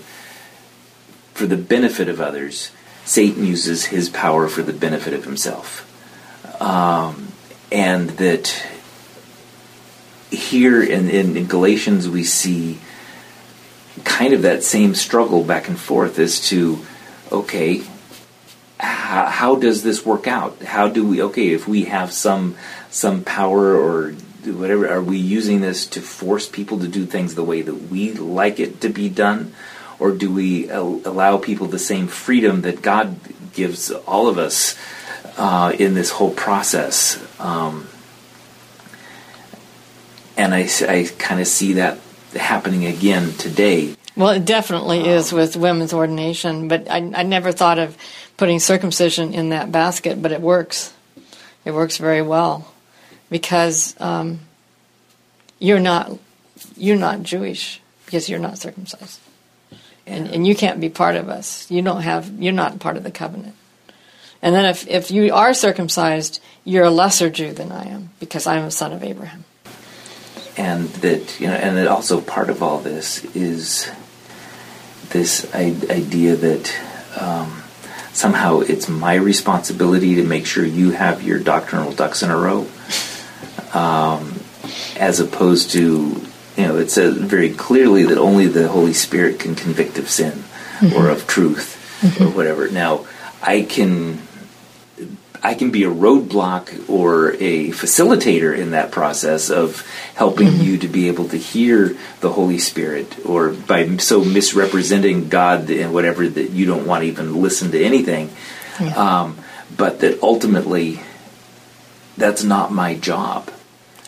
for 1.33 1.47
the 1.47 1.57
benefit 1.57 2.07
of 2.07 2.21
others, 2.21 2.71
Satan 3.05 3.45
uses 3.45 3.85
his 3.85 4.09
power 4.09 4.47
for 4.47 4.61
the 4.61 4.73
benefit 4.73 5.13
of 5.13 5.25
himself. 5.25 5.89
Um, 6.61 7.29
and 7.71 8.11
that 8.11 8.65
here 10.29 10.81
in, 10.81 11.09
in, 11.09 11.35
in, 11.35 11.47
Galatians 11.47 12.07
we 12.07 12.23
see 12.23 12.79
kind 14.03 14.33
of 14.33 14.43
that 14.43 14.63
same 14.63 14.95
struggle 14.95 15.43
back 15.43 15.67
and 15.67 15.79
forth 15.79 16.19
as 16.19 16.47
to, 16.49 16.79
okay, 17.31 17.83
how, 19.13 19.25
how 19.25 19.55
does 19.55 19.83
this 19.83 20.05
work 20.05 20.27
out? 20.27 20.61
How 20.63 20.89
do 20.89 21.07
we, 21.07 21.21
okay, 21.23 21.49
if 21.49 21.67
we 21.67 21.85
have 21.85 22.11
some, 22.11 22.55
some 22.89 23.23
power 23.23 23.75
or 23.75 24.11
whatever, 24.45 24.89
are 24.89 25.01
we 25.01 25.17
using 25.17 25.61
this 25.61 25.85
to 25.87 26.01
force 26.01 26.49
people 26.49 26.79
to 26.79 26.87
do 26.87 27.05
things 27.05 27.35
the 27.35 27.43
way 27.43 27.61
that 27.61 27.89
we 27.89 28.13
like 28.13 28.59
it 28.59 28.81
to 28.81 28.89
be 28.89 29.09
done? 29.09 29.53
or 30.03 30.11
do 30.11 30.29
we 30.29 30.69
allow 30.69 31.37
people 31.37 31.65
the 31.67 31.79
same 31.79 32.07
freedom 32.07 32.61
that 32.63 32.81
God 32.81 33.15
gives 33.53 33.89
all 33.89 34.27
of 34.27 34.37
us 34.37 34.77
uh, 35.37 35.73
in 35.79 35.93
this 35.93 36.11
whole 36.11 36.31
process? 36.31 37.23
Um, 37.39 37.87
and 40.35 40.53
I, 40.53 40.67
I 40.87 41.09
kind 41.17 41.39
of 41.39 41.47
see 41.47 41.73
that 41.73 41.99
happening 42.35 42.85
again 42.85 43.31
today. 43.33 43.95
Well, 44.17 44.31
it 44.31 44.43
definitely 44.43 45.01
um, 45.01 45.09
is 45.09 45.31
with 45.31 45.55
women's 45.55 45.93
ordination, 45.93 46.67
but 46.67 46.91
I, 46.91 46.97
I 46.97 47.23
never 47.23 47.53
thought 47.53 47.79
of 47.79 47.97
putting 48.37 48.59
circumcision 48.59 49.33
in 49.33 49.49
that 49.49 49.71
basket, 49.71 50.21
but 50.21 50.31
it 50.31 50.41
works. 50.41 50.93
It 51.65 51.71
works 51.71 51.97
very 51.97 52.21
well 52.21 52.73
because 53.29 53.95
um, 53.99 54.41
you're 55.59 55.79
not 55.79 56.11
you're 56.75 56.97
not 56.97 57.23
Jewish 57.23 57.81
because 58.05 58.29
you're 58.29 58.39
not 58.39 58.57
circumcised 58.57 59.19
and, 60.05 60.27
and 60.29 60.47
you 60.47 60.55
can't 60.55 60.79
be 60.79 60.89
part 60.89 61.15
of 61.15 61.29
us. 61.29 61.69
You 61.71 61.81
don't 61.81 62.01
have. 62.01 62.41
You're 62.41 62.53
not 62.53 62.79
part 62.79 62.97
of 62.97 63.03
the 63.03 63.11
covenant. 63.11 63.55
And 64.41 64.53
then 64.53 64.65
if 64.65 64.87
if 64.87 65.11
you 65.11 65.33
are 65.33 65.53
circumcised, 65.53 66.41
you're 66.65 66.85
a 66.85 66.91
lesser 66.91 67.29
Jew 67.29 67.53
than 67.53 67.71
I 67.71 67.85
am 67.85 68.09
because 68.19 68.45
I 68.45 68.57
am 68.57 68.65
a 68.65 68.71
son 68.71 68.91
of 68.91 69.03
Abraham. 69.03 69.45
And 70.57 70.89
that 70.89 71.39
you 71.39 71.47
know, 71.47 71.53
and 71.53 71.77
that 71.77 71.87
also 71.87 72.21
part 72.21 72.49
of 72.49 72.61
all 72.61 72.79
this 72.79 73.23
is 73.35 73.89
this 75.09 75.53
idea 75.55 76.35
that 76.35 76.75
um, 77.19 77.62
somehow 78.13 78.61
it's 78.61 78.87
my 78.87 79.15
responsibility 79.15 80.15
to 80.15 80.23
make 80.23 80.45
sure 80.45 80.65
you 80.65 80.91
have 80.91 81.23
your 81.23 81.39
doctrinal 81.39 81.91
ducks 81.91 82.23
in 82.23 82.31
a 82.31 82.37
row, 82.37 82.67
um, 83.73 84.39
as 84.97 85.19
opposed 85.19 85.71
to 85.71 86.21
you 86.57 86.67
know, 86.67 86.77
it 86.77 86.91
says 86.91 87.17
very 87.17 87.51
clearly 87.53 88.03
that 88.03 88.17
only 88.17 88.47
the 88.47 88.67
Holy 88.67 88.93
Spirit 88.93 89.39
can 89.39 89.55
convict 89.55 89.97
of 89.97 90.09
sin 90.09 90.31
mm-hmm. 90.79 90.95
or 90.95 91.09
of 91.09 91.25
truth 91.25 91.99
mm-hmm. 92.01 92.23
or 92.23 92.27
whatever. 92.29 92.69
Now, 92.69 93.05
I 93.41 93.63
can 93.63 94.21
I 95.45 95.55
can 95.55 95.71
be 95.71 95.83
a 95.83 95.89
roadblock 95.89 96.89
or 96.89 97.33
a 97.33 97.69
facilitator 97.71 98.57
in 98.57 98.71
that 98.71 98.91
process 98.91 99.49
of 99.49 99.85
helping 100.15 100.47
mm-hmm. 100.47 100.63
you 100.63 100.77
to 100.77 100.87
be 100.87 101.09
able 101.09 101.27
to 101.29 101.37
hear 101.37 101.97
the 102.21 102.31
Holy 102.31 102.59
Spirit, 102.59 103.25
or 103.25 103.51
by 103.51 103.97
so 103.97 104.23
misrepresenting 104.23 105.27
God 105.27 105.69
and 105.69 105.93
whatever 105.93 106.29
that 106.29 106.51
you 106.51 106.65
don't 106.65 106.87
want 106.87 107.03
to 107.03 107.07
even 107.09 107.41
listen 107.41 107.71
to 107.71 107.83
anything. 107.83 108.31
Yeah. 108.79 108.95
Um, 108.95 109.37
but 109.75 109.99
that 109.99 110.23
ultimately, 110.23 111.01
that's 112.15 112.45
not 112.45 112.71
my 112.71 112.95
job. 112.95 113.51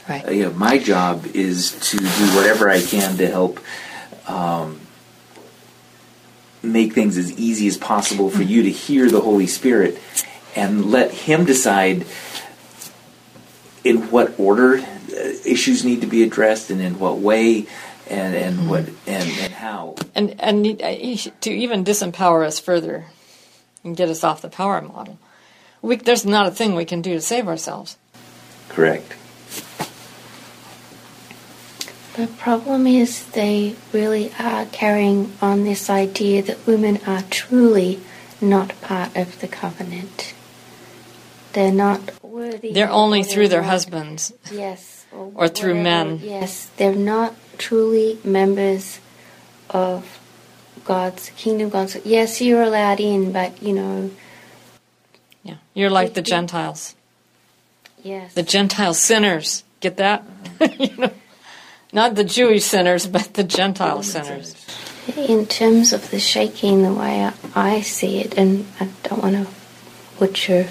Right. 0.07 0.25
Uh, 0.25 0.31
you 0.31 0.43
know, 0.43 0.53
my 0.53 0.77
job 0.77 1.25
is 1.33 1.77
to 1.89 1.97
do 1.97 2.35
whatever 2.35 2.69
I 2.69 2.81
can 2.81 3.17
to 3.17 3.27
help 3.27 3.59
um, 4.27 4.79
make 6.63 6.93
things 6.93 7.17
as 7.17 7.37
easy 7.37 7.67
as 7.67 7.75
possible 7.75 8.29
for 8.29 8.43
you 8.43 8.63
to 8.63 8.71
hear 8.71 9.09
the 9.09 9.21
Holy 9.21 9.47
Spirit 9.47 9.99
and 10.55 10.85
let 10.85 11.11
Him 11.11 11.45
decide 11.45 12.05
in 13.83 14.09
what 14.09 14.39
order 14.39 14.77
uh, 14.77 14.83
issues 15.45 15.85
need 15.85 16.01
to 16.01 16.07
be 16.07 16.23
addressed 16.23 16.69
and 16.69 16.81
in 16.81 16.99
what 16.99 17.17
way 17.17 17.67
and 18.07 18.35
and 18.35 18.57
mm-hmm. 18.57 18.69
what 18.69 18.87
and, 19.07 19.29
and 19.39 19.53
how 19.53 19.95
and 20.13 20.39
and 20.39 20.81
uh, 20.81 21.31
to 21.41 21.51
even 21.51 21.83
disempower 21.83 22.45
us 22.45 22.59
further 22.59 23.05
and 23.83 23.95
get 23.95 24.09
us 24.09 24.23
off 24.23 24.41
the 24.41 24.49
power 24.49 24.81
model 24.81 25.17
we, 25.81 25.95
there's 25.95 26.25
not 26.25 26.47
a 26.47 26.51
thing 26.51 26.75
we 26.75 26.85
can 26.85 27.01
do 27.01 27.13
to 27.13 27.21
save 27.21 27.47
ourselves 27.47 27.97
correct 28.69 29.15
the 32.15 32.27
problem 32.27 32.87
is 32.87 33.25
they 33.31 33.75
really 33.91 34.31
are 34.39 34.65
carrying 34.67 35.33
on 35.41 35.65
this 35.65 35.89
idea 35.89 36.41
that 36.43 36.65
women 36.65 36.99
are 37.05 37.23
truly 37.23 37.99
not 38.39 38.79
part 38.81 39.15
of 39.17 39.41
the 39.41 39.49
covenant. 39.49 40.33
They're 41.55 41.71
not 41.71 42.21
worthy. 42.21 42.73
They're 42.73 42.91
only 42.91 43.23
through 43.23 43.47
their 43.47 43.63
husbands. 43.63 44.33
Yes. 44.51 45.05
Or, 45.13 45.31
or 45.35 45.47
through 45.47 45.81
men. 45.81 46.19
Yes. 46.21 46.69
They're 46.75 46.93
not 46.93 47.33
truly 47.57 48.19
members 48.25 48.99
of 49.69 50.19
God's 50.83 51.29
kingdom. 51.37 51.69
God's 51.69 51.95
yes, 52.03 52.41
you're 52.41 52.61
allowed 52.61 52.99
in, 52.99 53.31
but 53.31 53.63
you 53.63 53.71
know. 53.71 54.11
Yeah, 55.43 55.55
you're 55.73 55.89
like 55.89 56.13
the 56.13 56.21
Gentiles. 56.21 56.93
Yes. 58.03 58.33
The 58.33 58.43
Gentile 58.43 58.93
sinners. 58.93 59.63
Get 59.79 59.95
that? 59.95 60.25
you 60.77 60.97
know? 60.97 61.11
Not 61.93 62.15
the 62.15 62.25
Jewish 62.25 62.65
sinners, 62.65 63.07
but 63.07 63.33
the 63.33 63.45
Gentile 63.45 64.03
sinners. 64.03 64.57
In 65.15 65.45
terms 65.45 65.93
of 65.93 66.11
the 66.11 66.19
shaking, 66.19 66.83
the 66.83 66.93
way 66.93 67.23
I, 67.23 67.33
I 67.55 67.81
see 67.81 68.19
it, 68.19 68.37
and 68.37 68.65
I 68.81 68.89
don't 69.03 69.21
want 69.21 69.35
to 69.35 69.47
butcher, 70.19 70.67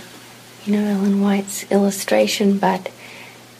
you 0.64 0.72
know, 0.76 0.84
Ellen 0.84 1.20
White's 1.20 1.70
illustration, 1.70 2.58
but 2.58 2.90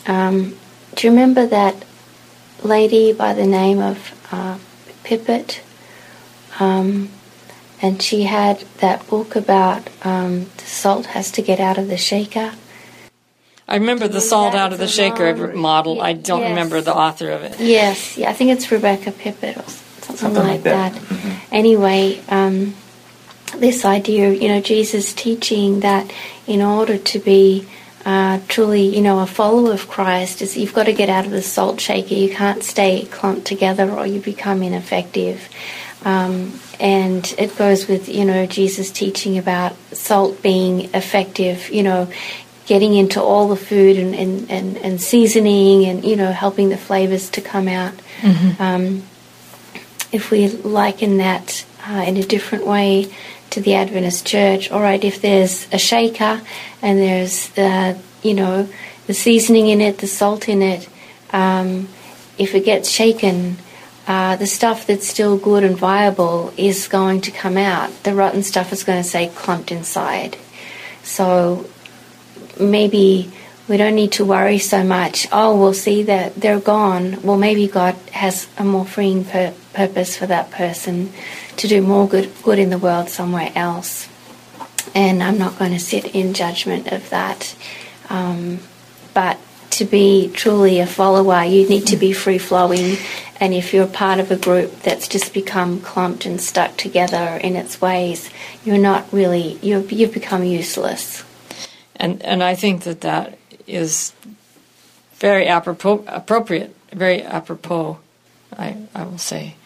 um, 0.07 0.57
do 0.95 1.07
you 1.07 1.11
remember 1.13 1.47
that 1.47 1.85
lady 2.63 3.13
by 3.13 3.35
the 3.35 3.47
name 3.47 3.79
of 3.81 4.13
uh, 4.33 4.59
Pippert? 5.05 5.61
Um, 6.61 7.11
and 7.83 8.01
she 8.01 8.23
had 8.23 8.61
that 8.79 9.07
book 9.09 9.37
about 9.37 9.89
um, 10.03 10.47
the 10.57 10.65
salt 10.65 11.07
has 11.07 11.31
to 11.33 11.43
get 11.43 11.61
out 11.61 11.77
of 11.79 11.89
the 11.89 11.97
shaker. 11.99 12.53
I 13.67 13.77
remember 13.77 14.07
the 14.09 14.15
Yeah, 14.15 14.21
salt 14.21 14.55
out 14.55 14.73
of 14.73 14.79
the 14.79 14.87
shaker 14.89 15.35
long- 15.37 15.59
model. 15.59 16.01
I 16.03 16.13
don't 16.13 16.41
yes. 16.41 16.51
remember 16.51 16.81
the 16.81 16.95
author 16.95 17.31
of 17.31 17.43
it. 17.43 17.59
Yes, 17.61 18.17
yeah, 18.17 18.31
I 18.31 18.33
think 18.35 18.51
it's 18.51 18.71
Rebecca 18.71 19.11
Pippert 19.11 19.57
or 19.57 19.69
something, 19.71 20.17
Something 20.17 20.43
like 20.43 20.51
like 20.53 20.63
that. 20.65 20.93
that. 20.95 21.03
Mhm. 21.03 21.37
Anyway, 21.51 22.21
um, 22.29 22.75
this 23.61 23.85
idea, 23.85 24.31
you 24.33 24.49
know, 24.49 24.61
Jesus 24.61 25.13
teaching 25.13 25.81
that 25.81 26.13
in 26.47 26.63
order 26.63 26.99
to 26.99 27.19
be 27.19 27.67
uh, 28.05 28.39
truly, 28.49 28.95
you 28.95 29.01
know, 29.01 29.21
a 29.21 29.27
follower 29.27 29.73
of 29.73 29.89
Christ, 29.89 30.43
is 30.43 30.57
you've 30.57 30.75
got 30.75 30.85
to 30.85 30.93
get 30.93 31.09
out 31.09 31.25
of 31.25 31.31
the 31.31 31.43
salt 31.43 31.81
shaker. 31.81 32.15
You 32.15 32.29
can't 32.29 32.63
stay 32.63 33.07
clumped 33.07 33.47
together, 33.47 33.91
or 33.91 34.07
you 34.07 34.21
become 34.21 34.63
ineffective. 34.63 35.49
Um, 36.05 36.61
and 36.79 37.35
it 37.39 37.57
goes 37.57 37.89
with, 37.89 38.09
you 38.09 38.27
know, 38.27 38.45
Jesus 38.45 38.91
teaching 38.91 39.39
about 39.39 39.75
salt 39.93 40.43
being 40.43 40.93
effective, 40.93 41.71
you 41.71 41.83
know, 41.83 42.11
getting 42.67 42.95
into 42.95 43.23
all 43.23 43.49
the 43.49 43.57
food 43.57 43.97
and, 43.97 44.15
and, 44.15 44.51
and, 44.51 44.77
and 44.79 45.01
seasoning 45.01 45.87
and, 45.87 46.05
you 46.05 46.17
know, 46.17 46.33
helping 46.33 46.69
the 46.69 46.77
flavors 46.77 47.31
to 47.31 47.41
come 47.41 47.69
out. 47.69 47.95
Um, 48.59 49.03
if 50.13 50.31
we 50.31 50.49
liken 50.49 51.17
that 51.19 51.65
uh, 51.87 52.05
in 52.07 52.17
a 52.17 52.23
different 52.23 52.67
way 52.67 53.15
to 53.55 53.61
the 53.61 53.75
Adventist 53.75 54.27
church, 54.27 54.71
all 54.71 54.81
right, 54.81 55.03
if 55.05 55.23
there's 55.23 55.69
a 55.73 55.79
shaker 55.79 56.43
and 56.83 56.99
there's 56.99 57.49
the, 57.51 57.97
you 58.23 58.35
know, 58.35 58.69
the 59.07 59.15
seasoning 59.15 59.69
in 59.69 59.81
it, 59.81 59.99
the 59.99 60.09
salt 60.09 60.49
in 60.49 60.61
it, 60.61 60.89
um, 61.33 61.89
if 62.37 62.55
it 62.55 62.65
gets 62.65 62.89
shaken, 62.89 63.57
uh, 64.09 64.35
the 64.37 64.47
stuff 64.47 64.87
that's 64.87 65.07
still 65.07 65.39
good 65.39 65.63
and 65.63 65.77
viable 65.77 66.53
is 66.57 66.89
going 66.89 67.21
to 67.21 67.31
come 67.31 67.57
out. 67.57 67.91
The 68.03 68.13
rotten 68.13 68.43
stuff 68.43 68.73
is 68.73 68.83
going 68.83 69.03
to 69.03 69.09
stay 69.09 69.29
clumped 69.29 69.71
inside. 69.71 70.37
So 71.05 71.67
maybe 72.59 73.31
we 73.66 73.76
don't 73.76 73.94
need 73.94 74.12
to 74.12 74.25
worry 74.25 74.59
so 74.59 74.85
much. 74.85 75.26
Oh, 75.33 75.59
we'll 75.59 75.75
see 75.75 76.02
that 76.04 76.35
they're 76.35 76.61
gone. 76.61 77.23
Well, 77.23 77.38
maybe 77.38 77.66
God 77.66 77.94
has 78.12 78.47
a 78.59 78.64
more 78.64 78.85
freeing 78.85 79.25
pur- 79.25 79.54
purpose 79.73 80.16
for 80.16 80.26
that 80.26 80.50
person 80.50 81.12
to 81.56 81.68
do 81.68 81.80
more 81.80 82.06
good, 82.06 82.30
good 82.42 82.59
in 82.59 82.71
the 82.71 82.78
world 82.78 83.09
somewhere 83.09 83.50
else. 83.54 84.09
And 84.94 85.23
I'm 85.23 85.38
not 85.38 85.59
going 85.59 85.73
to 85.73 85.80
sit 85.80 86.14
in 86.14 86.35
judgment 86.35 86.92
of 86.92 87.09
that. 87.11 87.56
Um, 88.11 88.59
but 89.14 89.38
to 89.71 89.85
be 89.85 90.30
truly 90.35 90.78
a 90.80 90.87
follower, 90.87 91.42
you 91.42 91.68
need 91.68 91.87
to 91.87 91.97
be 91.97 92.12
free 92.12 92.38
flowing. 92.38 92.99
And 93.40 93.54
if 93.54 93.73
you're 93.73 93.87
part 93.87 94.21
of 94.21 94.30
a 94.30 94.37
group 94.37 94.83
that's 94.83 95.09
just 95.09 95.33
become 95.33 95.80
clumped 95.80 96.26
and 96.26 96.40
stuck 96.40 96.76
together 96.76 97.40
in 97.42 97.56
its 97.56 97.80
ways, 97.80 98.30
you're 98.64 98.78
not 98.78 99.11
really, 99.12 99.59
you've, 99.62 99.90
you've 99.90 100.12
become 100.12 100.44
useless. 100.44 101.25
And 101.97 102.23
and 102.23 102.42
I 102.42 102.54
think 102.54 102.83
that 102.83 103.02
that 103.02 103.38
is 103.66 104.12
very 105.16 105.47
apropos, 105.47 106.04
appropriate, 106.06 106.75
very 106.92 107.23
apropos. 107.23 107.99
I 108.56 108.76
I 108.94 109.04
will 109.04 109.18
say, 109.18 109.56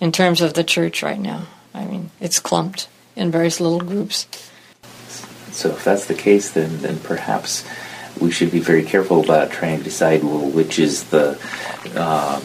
in 0.00 0.12
terms 0.12 0.40
of 0.40 0.54
the 0.54 0.64
church 0.64 1.02
right 1.02 1.18
now. 1.18 1.46
I 1.74 1.84
mean, 1.84 2.10
it's 2.20 2.40
clumped 2.40 2.88
in 3.16 3.30
various 3.30 3.60
little 3.60 3.80
groups. 3.80 4.26
So 5.52 5.70
if 5.70 5.84
that's 5.84 6.06
the 6.06 6.14
case, 6.14 6.50
then 6.50 6.78
then 6.78 6.98
perhaps 6.98 7.64
we 8.20 8.30
should 8.30 8.50
be 8.50 8.60
very 8.60 8.84
careful 8.84 9.22
about 9.22 9.50
trying 9.50 9.78
to 9.78 9.84
decide 9.84 10.22
well 10.22 10.48
which 10.50 10.78
is 10.78 11.04
the 11.04 11.38
um, 11.96 12.42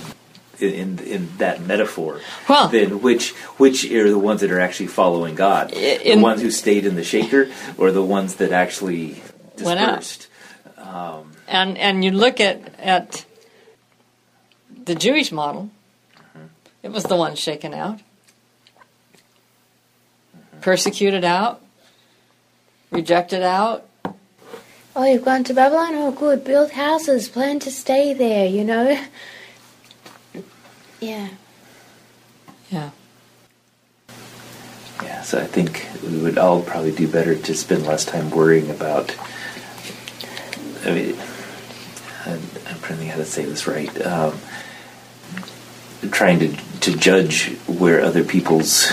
in 0.59 0.99
in 0.99 1.29
that 1.37 1.61
metaphor. 1.61 2.21
Well- 2.47 2.67
then 2.69 3.01
which 3.01 3.31
which 3.57 3.85
are 3.91 4.09
the 4.09 4.19
ones 4.19 4.41
that 4.41 4.51
are 4.51 4.59
actually 4.59 4.87
following 4.87 5.35
God? 5.35 5.71
In- 5.73 6.19
the 6.19 6.23
ones 6.23 6.41
who 6.41 6.51
stayed 6.51 6.85
in 6.85 6.95
the 6.95 7.03
shaker, 7.03 7.49
or 7.77 7.91
the 7.91 8.03
ones 8.03 8.35
that 8.35 8.51
actually 8.51 9.21
Went 9.61 9.79
out. 10.95 11.25
dispersed? 11.25 11.49
And 11.49 11.77
and 11.77 12.03
you 12.03 12.11
look 12.11 12.39
at 12.39 12.79
at 12.79 13.25
the 14.85 14.95
Jewish 14.95 15.31
model, 15.31 15.69
it 16.83 16.91
was 16.91 17.03
the 17.03 17.15
one 17.15 17.35
shaken 17.35 17.73
out, 17.73 17.99
persecuted 20.61 21.23
out, 21.23 21.61
rejected 22.91 23.43
out. 23.43 23.85
Oh, 24.97 25.03
you've 25.03 25.25
gone 25.25 25.43
to 25.43 25.53
Babylon? 25.53 25.93
Oh, 25.95 26.11
good. 26.11 26.45
Build 26.45 26.71
houses. 26.71 27.27
Plan 27.27 27.59
to 27.59 27.69
stay 27.69 28.13
there, 28.13 28.47
you 28.47 28.63
know? 28.63 28.97
Yeah. 31.01 31.27
Yeah. 32.71 32.89
Yeah, 35.03 35.21
so 35.21 35.39
I 35.39 35.45
think 35.45 35.87
we 36.01 36.17
would 36.17 36.37
all 36.37 36.63
probably 36.63 36.93
do 36.93 37.07
better 37.07 37.35
to 37.35 37.53
spend 37.53 37.85
less 37.85 38.05
time 38.05 38.31
worrying 38.31 38.71
about. 38.71 39.15
I 40.85 40.93
mean, 40.93 41.15
I'm, 42.25 42.39
I'm 42.67 42.79
trying 42.79 42.79
to 42.79 42.95
think 42.95 43.11
how 43.11 43.17
to 43.17 43.25
say 43.25 43.45
this 43.45 43.67
right. 43.67 44.05
Um, 44.05 44.37
trying 46.11 46.39
to 46.39 46.55
to 46.81 46.95
judge 46.95 47.55
where 47.67 48.01
other 48.01 48.23
people's 48.23 48.91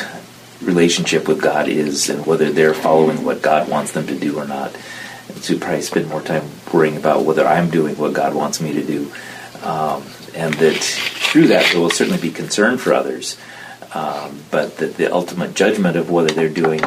relationship 0.62 1.28
with 1.28 1.42
God 1.42 1.68
is 1.68 2.08
and 2.08 2.24
whether 2.24 2.50
they're 2.50 2.74
following 2.74 3.24
what 3.24 3.42
God 3.42 3.68
wants 3.68 3.92
them 3.92 4.06
to 4.06 4.18
do 4.18 4.38
or 4.38 4.46
not. 4.46 4.74
And 5.28 5.42
to 5.42 5.58
probably 5.58 5.82
spend 5.82 6.08
more 6.08 6.22
time 6.22 6.44
worrying 6.72 6.96
about 6.96 7.24
whether 7.24 7.46
I'm 7.46 7.70
doing 7.70 7.96
what 7.96 8.12
God 8.12 8.34
wants 8.34 8.60
me 8.60 8.72
to 8.72 8.82
do, 8.82 9.12
um, 9.62 10.04
and 10.34 10.54
that 10.54 10.76
through 10.76 11.48
that 11.48 11.70
there 11.72 11.80
will 11.80 11.90
certainly 11.90 12.20
be 12.20 12.30
concern 12.30 12.78
for 12.78 12.92
others 12.92 13.36
um, 13.94 14.40
but 14.50 14.78
that 14.78 14.96
the 14.96 15.12
ultimate 15.12 15.54
judgment 15.54 15.96
of 15.96 16.10
whether 16.10 16.32
they're 16.32 16.48
doing 16.48 16.82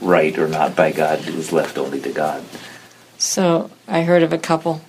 right 0.00 0.36
or 0.38 0.48
not 0.48 0.74
by 0.74 0.92
God 0.92 1.26
is 1.28 1.52
left 1.52 1.78
only 1.78 2.00
to 2.00 2.12
God. 2.12 2.44
So 3.22 3.70
I 3.86 4.02
heard 4.02 4.24
of 4.24 4.32
a 4.32 4.36
couple 4.36 4.80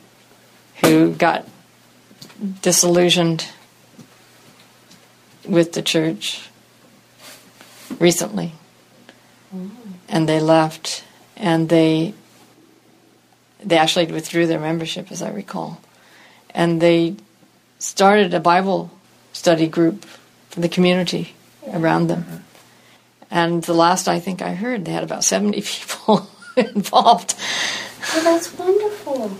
who 0.81 1.13
got 1.13 1.47
disillusioned 2.63 3.47
with 5.47 5.73
the 5.73 5.83
church 5.83 6.49
recently, 7.99 8.53
and 10.09 10.27
they 10.27 10.39
left, 10.39 11.03
and 11.37 11.69
they 11.69 12.15
they 13.63 13.77
actually 13.77 14.07
withdrew 14.07 14.47
their 14.47 14.59
membership, 14.59 15.11
as 15.11 15.21
I 15.21 15.29
recall, 15.29 15.79
and 16.49 16.81
they 16.81 17.15
started 17.77 18.33
a 18.33 18.39
Bible 18.39 18.89
study 19.31 19.67
group 19.67 20.05
for 20.49 20.59
the 20.59 20.69
community 20.69 21.35
around 21.71 22.07
them. 22.07 22.43
And 23.29 23.63
the 23.63 23.75
last 23.75 24.07
I 24.07 24.19
think 24.19 24.41
I 24.41 24.55
heard, 24.55 24.85
they 24.85 24.91
had 24.91 25.03
about 25.03 25.23
seventy 25.23 25.61
people 25.61 26.27
involved. 26.57 27.35
Oh, 28.13 28.21
that's 28.23 28.53
wonderful. 28.53 29.31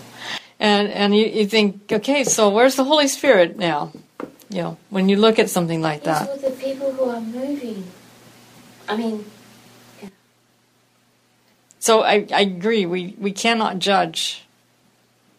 And 0.60 0.90
and 0.90 1.16
you, 1.16 1.26
you 1.26 1.46
think, 1.48 1.92
okay, 1.92 2.24
so 2.24 2.50
where's 2.50 2.76
the 2.76 2.84
Holy 2.86 3.08
Spirit 3.08 3.58
now? 3.58 3.92
You 4.50 4.62
know, 4.62 4.78
when 4.90 5.10
you 5.10 5.18
look 5.18 5.40
at 5.40 5.50
something 5.50 5.82
like 5.82 6.02
These 6.04 6.06
that. 6.06 6.30
are 6.30 6.38
the 6.38 6.52
people 6.52 6.92
who 6.92 7.10
are 7.10 7.22
moving. 7.22 7.84
I 8.88 8.96
mean, 8.98 9.26
So 11.84 12.02
I, 12.02 12.26
I 12.34 12.42
agree, 12.42 12.86
we, 12.86 13.14
we 13.20 13.34
cannot 13.34 13.80
judge 13.80 14.46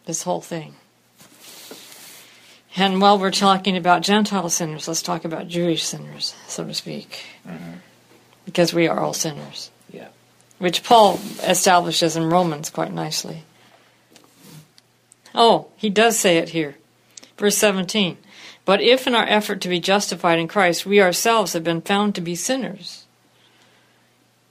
this 0.05 0.21
whole 0.21 0.41
thing. 0.41 0.75
And 2.75 3.01
while 3.01 3.17
we're 3.17 3.31
talking 3.31 3.75
about 3.75 4.03
Gentile 4.03 4.49
sinners, 4.51 4.87
let's 4.87 5.01
talk 5.01 5.25
about 5.25 5.47
Jewish 5.47 5.83
sinners, 5.83 6.35
so 6.47 6.63
to 6.63 6.75
speak. 6.75 7.25
Mm-hmm. 7.47 7.77
Because 8.45 8.75
we 8.75 8.87
are 8.87 8.99
all 8.99 9.13
sinners, 9.13 9.71
Yeah. 9.71 9.74
Which 10.57 10.83
Paul 10.83 11.19
establishes 11.43 12.15
in 12.15 12.29
Romans 12.29 12.69
quite 12.69 12.93
nicely. 12.93 13.43
Oh, 15.33 15.67
he 15.75 15.89
does 15.89 16.17
say 16.17 16.37
it 16.37 16.49
here. 16.49 16.75
Verse 17.37 17.57
17. 17.57 18.17
But 18.63 18.81
if 18.81 19.05
in 19.05 19.13
our 19.13 19.25
effort 19.25 19.61
to 19.61 19.69
be 19.69 19.79
justified 19.79 20.39
in 20.39 20.47
Christ 20.47 20.85
we 20.85 21.01
ourselves 21.01 21.53
have 21.53 21.63
been 21.63 21.81
found 21.81 22.15
to 22.15 22.21
be 22.21 22.35
sinners, 22.35 23.05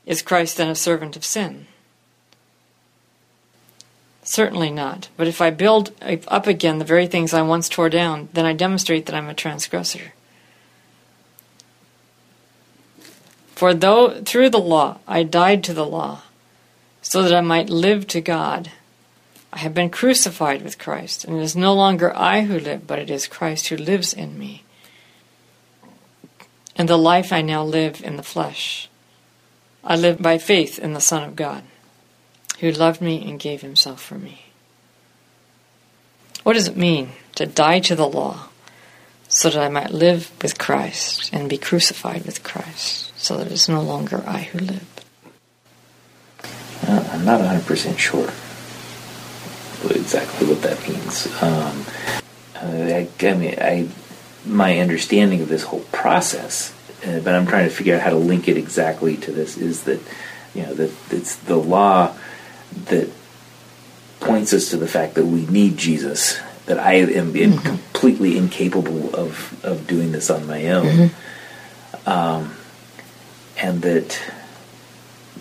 is 0.06 0.22
Christ 0.22 0.56
then 0.56 0.68
a 0.68 0.74
servant 0.74 1.16
of 1.16 1.24
sin? 1.24 1.66
Certainly 4.22 4.70
not. 4.70 5.08
But 5.18 5.28
if 5.28 5.42
I 5.42 5.50
build 5.50 5.92
up 6.28 6.46
again 6.46 6.78
the 6.78 6.84
very 6.84 7.06
things 7.06 7.34
I 7.34 7.42
once 7.42 7.68
tore 7.68 7.90
down, 7.90 8.30
then 8.32 8.46
I 8.46 8.54
demonstrate 8.54 9.04
that 9.06 9.14
I'm 9.14 9.28
a 9.28 9.34
transgressor. 9.34 10.13
For 13.54 13.72
though 13.72 14.22
through 14.22 14.50
the 14.50 14.58
law 14.58 14.98
I 15.06 15.22
died 15.22 15.62
to 15.64 15.74
the 15.74 15.86
law, 15.86 16.22
so 17.02 17.22
that 17.22 17.34
I 17.34 17.40
might 17.40 17.70
live 17.70 18.06
to 18.08 18.20
God, 18.20 18.70
I 19.52 19.58
have 19.58 19.74
been 19.74 19.90
crucified 19.90 20.62
with 20.62 20.78
Christ, 20.78 21.24
and 21.24 21.36
it 21.36 21.42
is 21.42 21.54
no 21.54 21.74
longer 21.74 22.16
I 22.16 22.42
who 22.42 22.58
live, 22.58 22.86
but 22.86 22.98
it 22.98 23.10
is 23.10 23.28
Christ 23.28 23.68
who 23.68 23.76
lives 23.76 24.12
in 24.12 24.36
me. 24.38 24.64
And 26.74 26.88
the 26.88 26.98
life 26.98 27.32
I 27.32 27.40
now 27.40 27.62
live 27.62 28.02
in 28.02 28.16
the 28.16 28.24
flesh, 28.24 28.88
I 29.84 29.94
live 29.94 30.20
by 30.20 30.38
faith 30.38 30.78
in 30.78 30.92
the 30.92 31.00
Son 31.00 31.22
of 31.22 31.36
God, 31.36 31.62
who 32.58 32.72
loved 32.72 33.00
me 33.00 33.28
and 33.28 33.38
gave 33.38 33.60
himself 33.60 34.02
for 34.02 34.16
me. 34.16 34.46
What 36.42 36.54
does 36.54 36.66
it 36.66 36.76
mean 36.76 37.12
to 37.36 37.46
die 37.46 37.78
to 37.80 37.94
the 37.94 38.08
law 38.08 38.48
so 39.28 39.50
that 39.50 39.62
I 39.62 39.68
might 39.68 39.90
live 39.90 40.32
with 40.42 40.58
Christ 40.58 41.30
and 41.32 41.48
be 41.48 41.58
crucified 41.58 42.24
with 42.26 42.42
Christ, 42.42 43.12
so 43.24 43.36
that 43.38 43.46
it 43.46 43.52
is 43.52 43.68
no 43.68 43.80
longer 43.80 44.22
I 44.26 44.42
who 44.42 44.58
live? 44.58 44.86
Uh, 46.86 47.08
I'm 47.12 47.24
not 47.24 47.40
100% 47.40 47.98
sure 47.98 48.30
exactly 49.90 50.46
what 50.46 50.62
that 50.62 50.86
means. 50.88 51.26
Um, 51.42 51.84
I, 52.56 53.08
I 53.20 53.34
mean, 53.34 53.54
I 53.60 53.88
my 54.46 54.78
understanding 54.78 55.40
of 55.40 55.48
this 55.48 55.62
whole 55.62 55.84
process, 55.92 56.74
uh, 57.06 57.20
but 57.20 57.34
I'm 57.34 57.46
trying 57.46 57.68
to 57.68 57.74
figure 57.74 57.94
out 57.94 58.02
how 58.02 58.10
to 58.10 58.16
link 58.16 58.48
it 58.48 58.56
exactly 58.56 59.16
to 59.18 59.32
this. 59.32 59.56
Is 59.56 59.84
that 59.84 60.00
you 60.54 60.62
know 60.62 60.74
that 60.74 60.92
it's 61.10 61.36
the 61.36 61.56
law 61.56 62.14
that 62.86 63.10
points 64.20 64.52
us 64.52 64.70
to 64.70 64.76
the 64.76 64.88
fact 64.88 65.14
that 65.14 65.26
we 65.26 65.46
need 65.46 65.76
Jesus. 65.76 66.40
That 66.66 66.78
I 66.78 66.94
am, 66.94 67.10
am 67.10 67.32
mm-hmm. 67.32 67.58
completely 67.58 68.38
incapable 68.38 69.14
of 69.14 69.62
of 69.64 69.86
doing 69.86 70.12
this 70.12 70.30
on 70.30 70.46
my 70.46 70.66
own, 70.68 70.86
mm-hmm. 70.86 72.08
um, 72.08 72.56
and 73.64 73.80
that, 73.80 74.20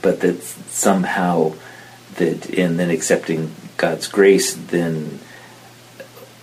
but 0.01 0.21
that 0.21 0.41
somehow 0.41 1.53
that 2.15 2.49
in 2.49 2.77
then 2.77 2.89
accepting 2.89 3.53
God's 3.75 4.07
grace, 4.07 4.53
then 4.53 5.19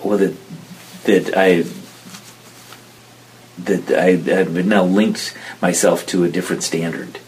well 0.05 0.19
that 0.19 0.37
that 1.05 1.37
I 1.37 1.65
that 3.65 3.91
I 3.91 4.17
have 4.35 4.67
now 4.67 4.85
linked 4.85 5.35
myself 5.63 6.05
to 6.07 6.25
a 6.25 6.29
different 6.29 6.63
standard. 6.63 7.19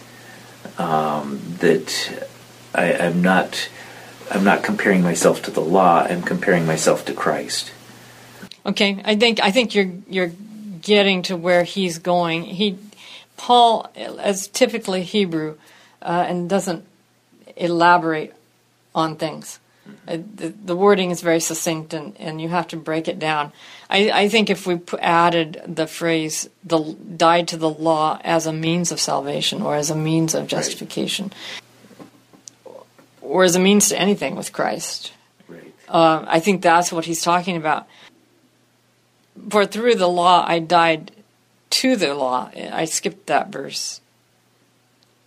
Um, 0.76 1.40
that 1.60 2.28
I, 2.74 2.92
I'm 2.92 3.22
not 3.22 3.70
I'm 4.30 4.44
not 4.44 4.62
comparing 4.62 5.02
myself 5.02 5.40
to 5.42 5.50
the 5.50 5.62
law. 5.62 6.06
I'm 6.08 6.22
comparing 6.22 6.66
myself 6.66 7.06
to 7.06 7.14
Christ. 7.14 7.72
Okay, 8.66 9.00
I 9.02 9.16
think 9.16 9.40
I 9.40 9.50
think 9.50 9.74
you're 9.74 9.92
you're 10.08 10.32
getting 10.82 11.22
to 11.22 11.36
where 11.38 11.64
he's 11.64 11.98
going. 11.98 12.44
He 12.44 12.76
Paul, 13.42 13.90
as 13.96 14.46
typically 14.46 15.02
Hebrew, 15.02 15.57
uh, 16.00 16.26
and 16.28 16.48
doesn't 16.48 16.87
elaborate 17.57 18.33
on 18.94 19.16
things. 19.16 19.59
Uh, 20.07 20.18
the, 20.37 20.50
the, 20.64 20.76
wording 20.76 21.11
is 21.11 21.22
very 21.22 21.40
succinct, 21.40 21.92
and, 21.92 22.16
and 22.20 22.40
you 22.40 22.48
have 22.48 22.68
to 22.68 22.76
break 22.76 23.09
it 23.09 23.18
down. 23.18 23.50
I, 23.90 24.12
I 24.12 24.28
think 24.28 24.48
if 24.48 24.64
we 24.64 24.78
added 25.00 25.61
the 25.66 25.88
phrase 25.88 26.48
"the 26.62 26.78
died 27.16 27.48
to 27.48 27.57
the 27.57 27.68
law" 27.68 28.20
as 28.22 28.46
a 28.46 28.52
means 28.52 28.92
of 28.92 29.00
salvation 29.00 29.61
or 29.61 29.74
as 29.74 29.90
a 29.90 29.96
means 29.96 30.37
of 30.37 30.46
justification, 30.46 31.33
right. 32.64 32.76
or 33.22 33.42
as 33.42 33.57
a 33.57 33.61
means 33.61 33.88
to 33.88 33.98
anything 33.98 34.37
with 34.37 34.52
Christ, 34.52 35.12
right. 35.48 35.74
uh, 35.88 36.24
I 36.28 36.38
think 36.38 36.62
that's 36.62 36.92
what 36.92 37.07
he's 37.07 37.22
talking 37.22 37.57
about. 37.57 37.88
For 39.50 39.66
through 39.66 39.96
the 39.96 40.09
law 40.09 40.44
I 40.46 40.61
died 40.61 41.11
to 41.72 41.96
the 41.96 42.14
law. 42.14 42.50
I 42.54 42.85
skipped 42.85 43.26
that 43.26 43.48
verse 43.48 44.00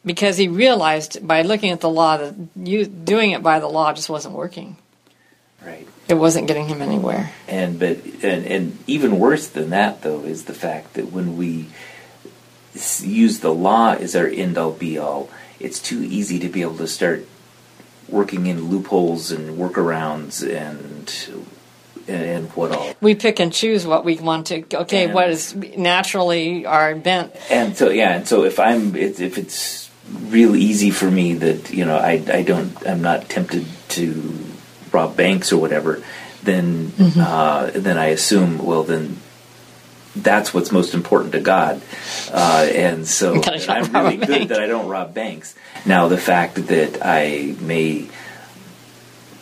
because 0.05 0.37
he 0.37 0.47
realized 0.47 1.27
by 1.27 1.41
looking 1.41 1.71
at 1.71 1.81
the 1.81 1.89
law 1.89 2.17
that 2.17 2.35
you 2.55 2.85
doing 2.85 3.31
it 3.31 3.41
by 3.41 3.59
the 3.59 3.67
law 3.67 3.91
just 3.93 4.09
wasn't 4.09 4.35
working. 4.35 4.77
Right. 5.65 5.87
It 6.07 6.13
wasn't 6.13 6.47
getting 6.47 6.67
him 6.67 6.81
anywhere. 6.81 7.31
And 7.47 7.79
but 7.79 7.97
and, 8.23 8.45
and 8.45 8.77
even 8.85 9.19
worse 9.19 9.47
than 9.47 9.71
that 9.71 10.03
though 10.03 10.21
is 10.21 10.45
the 10.45 10.53
fact 10.53 10.93
that 10.93 11.11
when 11.11 11.37
we 11.37 11.67
use 13.01 13.39
the 13.39 13.53
law 13.53 13.93
as 13.93 14.15
our 14.15 14.27
end 14.27 14.57
all 14.57 14.71
be 14.71 14.97
all, 14.97 15.29
it's 15.59 15.79
too 15.79 16.03
easy 16.03 16.37
to 16.39 16.49
be 16.49 16.61
able 16.61 16.77
to 16.77 16.87
start 16.87 17.25
working 18.07 18.45
in 18.45 18.69
loopholes 18.69 19.31
and 19.31 19.57
workarounds 19.57 20.47
and 20.47 21.07
and 22.07 22.49
what 22.51 22.71
all. 22.71 22.93
We 23.01 23.15
pick 23.15 23.39
and 23.39 23.51
choose 23.51 23.85
what 23.85 24.05
we 24.05 24.15
want 24.15 24.47
to. 24.47 24.63
Okay, 24.73 25.05
and, 25.05 25.13
what 25.13 25.29
is 25.29 25.55
naturally 25.55 26.65
our 26.65 26.95
bent. 26.95 27.35
And 27.49 27.75
so 27.75 27.89
yeah, 27.89 28.17
and 28.17 28.27
so 28.27 28.43
if 28.43 28.59
I'm 28.59 28.95
if 28.95 29.37
it's 29.37 29.89
real 30.11 30.55
easy 30.55 30.91
for 30.91 31.09
me 31.09 31.33
that 31.33 31.71
you 31.71 31.85
know 31.85 31.97
I, 31.97 32.23
I 32.31 32.43
don't 32.43 32.87
I'm 32.87 33.01
not 33.01 33.29
tempted 33.29 33.65
to 33.89 34.37
rob 34.91 35.17
banks 35.17 35.51
or 35.51 35.59
whatever, 35.59 36.03
then 36.43 36.89
mm-hmm. 36.89 37.19
uh, 37.19 37.71
then 37.73 37.97
I 37.97 38.07
assume 38.07 38.59
well 38.59 38.83
then 38.83 39.17
that's 40.15 40.53
what's 40.53 40.71
most 40.71 40.93
important 40.93 41.33
to 41.33 41.41
God, 41.41 41.81
uh, 42.31 42.67
and 42.71 43.07
so 43.07 43.41
I'm 43.67 43.91
really 43.91 44.17
good 44.17 44.27
bank. 44.27 44.49
that 44.49 44.61
I 44.61 44.67
don't 44.67 44.87
rob 44.87 45.13
banks. 45.13 45.55
Now 45.85 46.07
the 46.07 46.17
fact 46.17 46.55
that 46.67 46.99
I 47.03 47.55
may 47.59 48.07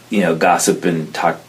you 0.10 0.22
know 0.22 0.36
gossip 0.36 0.86
and 0.86 1.14
talk 1.14 1.40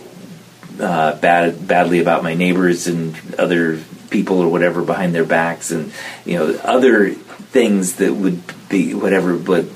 uh, 0.80 1.16
bad 1.16 1.66
badly 1.66 2.00
about 2.00 2.22
my 2.22 2.34
neighbors 2.34 2.86
and 2.86 3.16
other 3.36 3.78
people 4.10 4.40
or 4.40 4.48
whatever 4.48 4.82
behind 4.82 5.14
their 5.14 5.24
backs 5.24 5.70
and 5.70 5.92
you 6.24 6.38
know 6.38 6.54
other 6.62 7.10
things 7.10 7.96
that 7.96 8.12
would 8.12 8.42
be 8.68 8.94
whatever, 8.94 9.36
but 9.36 9.66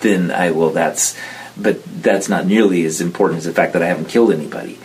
then 0.00 0.30
I 0.30 0.50
will. 0.50 0.70
That's 0.70 1.16
but 1.56 1.82
that's 2.02 2.28
not 2.28 2.46
nearly 2.46 2.84
as 2.84 3.00
important 3.00 3.38
as 3.38 3.44
the 3.44 3.52
fact 3.52 3.72
that 3.72 3.82
I 3.82 3.86
haven't 3.86 4.08
killed 4.08 4.32
anybody, 4.32 4.78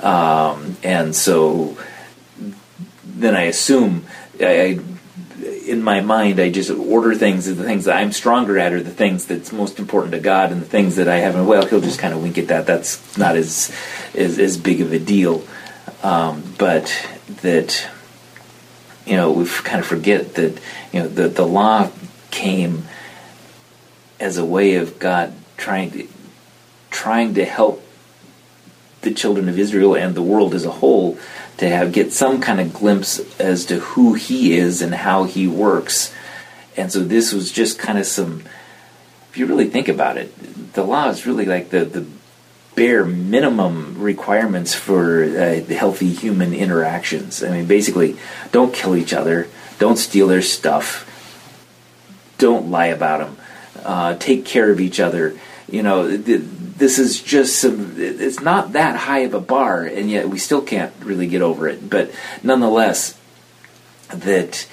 um, 0.00 0.76
and 0.82 1.14
so 1.14 1.76
then 3.04 3.36
I 3.36 3.42
assume 3.42 4.06
I, 4.40 4.80
in 5.66 5.82
my 5.82 6.00
mind, 6.00 6.40
I 6.40 6.50
just 6.50 6.70
order 6.70 7.14
things 7.14 7.46
as 7.48 7.56
the 7.56 7.64
things 7.64 7.86
that 7.86 7.96
I'm 7.96 8.12
stronger 8.12 8.58
at 8.58 8.72
are 8.72 8.82
the 8.82 8.90
things 8.90 9.26
that's 9.26 9.52
most 9.52 9.78
important 9.78 10.12
to 10.12 10.20
God, 10.20 10.52
and 10.52 10.60
the 10.60 10.66
things 10.66 10.96
that 10.96 11.08
I 11.08 11.16
haven't. 11.16 11.46
Well, 11.46 11.66
He'll 11.66 11.80
just 11.80 11.98
kind 11.98 12.14
of 12.14 12.22
wink 12.22 12.38
at 12.38 12.48
that. 12.48 12.66
That's 12.66 13.16
not 13.18 13.36
as 13.36 13.74
as, 14.14 14.38
as 14.38 14.56
big 14.56 14.80
of 14.80 14.92
a 14.92 14.98
deal. 14.98 15.44
Um, 16.02 16.54
but 16.58 17.08
that 17.42 17.88
you 19.06 19.16
know, 19.16 19.32
we 19.32 19.46
kind 19.46 19.80
of 19.80 19.86
forget 19.86 20.34
that, 20.34 20.58
you 20.92 21.00
know, 21.00 21.08
the, 21.08 21.28
the 21.28 21.46
law 21.46 21.90
came 22.30 22.84
as 24.18 24.38
a 24.38 24.44
way 24.44 24.76
of 24.76 24.98
God 24.98 25.32
trying 25.56 25.90
to 25.92 26.08
trying 26.90 27.34
to 27.34 27.44
help 27.44 27.82
the 29.02 29.12
children 29.12 29.48
of 29.48 29.58
Israel 29.58 29.94
and 29.94 30.14
the 30.14 30.22
world 30.22 30.54
as 30.54 30.64
a 30.64 30.70
whole 30.70 31.18
to 31.58 31.68
have 31.68 31.92
get 31.92 32.12
some 32.12 32.40
kind 32.40 32.60
of 32.60 32.72
glimpse 32.72 33.20
as 33.38 33.64
to 33.66 33.80
who 33.80 34.14
he 34.14 34.56
is 34.56 34.82
and 34.82 34.94
how 34.94 35.24
he 35.24 35.46
works. 35.46 36.12
And 36.76 36.90
so 36.90 37.00
this 37.00 37.32
was 37.32 37.52
just 37.52 37.78
kind 37.78 37.98
of 37.98 38.06
some 38.06 38.42
if 39.34 39.38
you 39.38 39.46
really 39.46 39.68
think 39.68 39.88
about 39.88 40.16
it, 40.16 40.32
the 40.74 40.84
law 40.84 41.08
is 41.08 41.26
really 41.26 41.44
like 41.44 41.70
the, 41.70 41.84
the 41.84 42.06
bare 42.76 43.04
minimum 43.04 44.00
requirements 44.00 44.72
for 44.74 45.24
uh, 45.24 45.60
healthy 45.74 46.12
human 46.12 46.54
interactions. 46.54 47.42
I 47.42 47.50
mean, 47.50 47.66
basically, 47.66 48.16
don't 48.52 48.72
kill 48.72 48.94
each 48.94 49.12
other, 49.12 49.48
don't 49.80 49.96
steal 49.96 50.28
their 50.28 50.40
stuff, 50.40 51.10
don't 52.38 52.70
lie 52.70 52.86
about 52.86 53.26
them, 53.26 53.36
uh, 53.84 54.14
take 54.14 54.44
care 54.44 54.70
of 54.70 54.80
each 54.80 55.00
other. 55.00 55.36
You 55.68 55.82
know, 55.82 56.16
th- 56.16 56.42
this 56.76 56.98
is 56.98 57.20
just 57.22 57.60
some, 57.60 57.94
it's 57.98 58.40
not 58.40 58.72
that 58.72 58.96
high 58.96 59.20
of 59.20 59.34
a 59.34 59.40
bar, 59.40 59.84
and 59.84 60.10
yet 60.10 60.28
we 60.28 60.38
still 60.38 60.62
can't 60.62 60.92
really 61.00 61.26
get 61.26 61.42
over 61.42 61.68
it. 61.68 61.88
But 61.88 62.12
nonetheless, 62.42 63.18
that, 64.08 64.66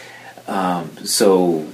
um, 0.48 1.06
so 1.06 1.68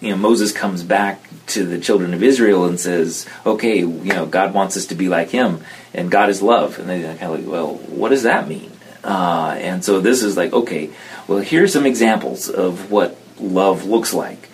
you 0.00 0.10
know, 0.10 0.16
Moses 0.16 0.52
comes 0.52 0.82
back 0.82 1.22
to 1.48 1.64
the 1.64 1.78
children 1.78 2.12
of 2.12 2.22
Israel 2.22 2.64
and 2.64 2.78
says, 2.78 3.26
"Okay, 3.46 3.78
you 3.78 3.86
know, 3.86 4.26
God 4.26 4.52
wants 4.52 4.76
us 4.76 4.86
to 4.86 4.96
be 4.96 5.08
like 5.08 5.30
Him, 5.30 5.64
and 5.94 6.10
God 6.10 6.28
is 6.28 6.42
love." 6.42 6.78
And 6.78 6.88
they're 6.88 7.14
kind 7.16 7.32
of 7.32 7.38
like, 7.38 7.48
"Well, 7.48 7.74
what 7.74 8.08
does 8.08 8.24
that 8.24 8.48
mean?" 8.48 8.72
Uh, 9.04 9.56
and 9.58 9.84
so 9.84 10.00
this 10.00 10.22
is 10.22 10.36
like, 10.36 10.52
okay, 10.52 10.90
well, 11.26 11.38
here's 11.38 11.72
some 11.72 11.86
examples 11.86 12.48
of 12.48 12.90
what 12.90 13.18
love 13.38 13.84
looks 13.84 14.14
like, 14.14 14.48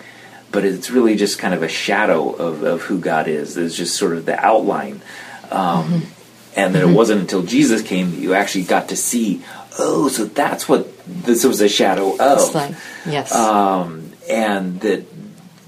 but 0.51 0.65
it's 0.65 0.89
really 0.89 1.15
just 1.15 1.39
kind 1.39 1.53
of 1.53 1.63
a 1.63 1.67
shadow 1.67 2.31
of, 2.31 2.63
of 2.63 2.81
who 2.83 2.99
God 2.99 3.27
is. 3.27 3.57
It's 3.57 3.75
just 3.75 3.95
sort 3.95 4.13
of 4.13 4.25
the 4.25 4.37
outline. 4.39 5.01
Um, 5.51 5.85
mm-hmm. 5.85 6.13
And 6.55 6.75
then 6.75 6.83
mm-hmm. 6.83 6.93
it 6.93 6.95
wasn't 6.95 7.21
until 7.21 7.43
Jesus 7.43 7.81
came 7.81 8.11
that 8.11 8.17
you 8.17 8.33
actually 8.33 8.65
got 8.65 8.89
to 8.89 8.95
see, 8.95 9.43
oh, 9.77 10.07
so 10.09 10.25
that's 10.25 10.67
what 10.67 10.87
this 11.05 11.43
was 11.43 11.61
a 11.61 11.69
shadow 11.69 12.17
of. 12.17 12.55
Like, 12.55 12.75
yes. 13.05 13.33
Um, 13.33 14.11
and 14.29 14.79
that 14.81 15.05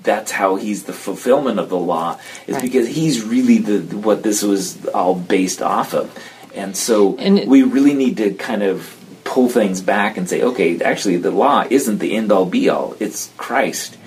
that's 0.04 0.32
how 0.32 0.56
he's 0.56 0.84
the 0.84 0.94
fulfillment 0.94 1.60
of 1.60 1.70
the 1.70 1.78
law 1.78 2.20
is 2.48 2.56
right. 2.56 2.62
because 2.62 2.88
he's 2.88 3.24
really 3.24 3.60
the 3.60 3.98
what 3.98 4.24
this 4.24 4.42
was 4.42 4.86
all 4.88 5.16
based 5.16 5.62
off 5.62 5.94
of 5.94 6.18
and 6.56 6.76
so 6.76 7.16
and 7.18 7.40
it, 7.40 7.48
we 7.48 7.64
really 7.64 7.94
need 7.94 8.18
to 8.18 8.34
kind 8.34 8.64
of 8.64 8.98
pull 9.24 9.48
things 9.48 9.82
back 9.82 10.18
and 10.18 10.28
say 10.28 10.42
okay 10.42 10.82
actually 10.82 11.18
the 11.18 11.32
law 11.32 11.66
isn't 11.70 12.00
the 12.00 12.16
end 12.16 12.32
all 12.32 12.46
be 12.46 12.70
all 12.70 12.96
it's 13.00 13.32
christ 13.38 13.98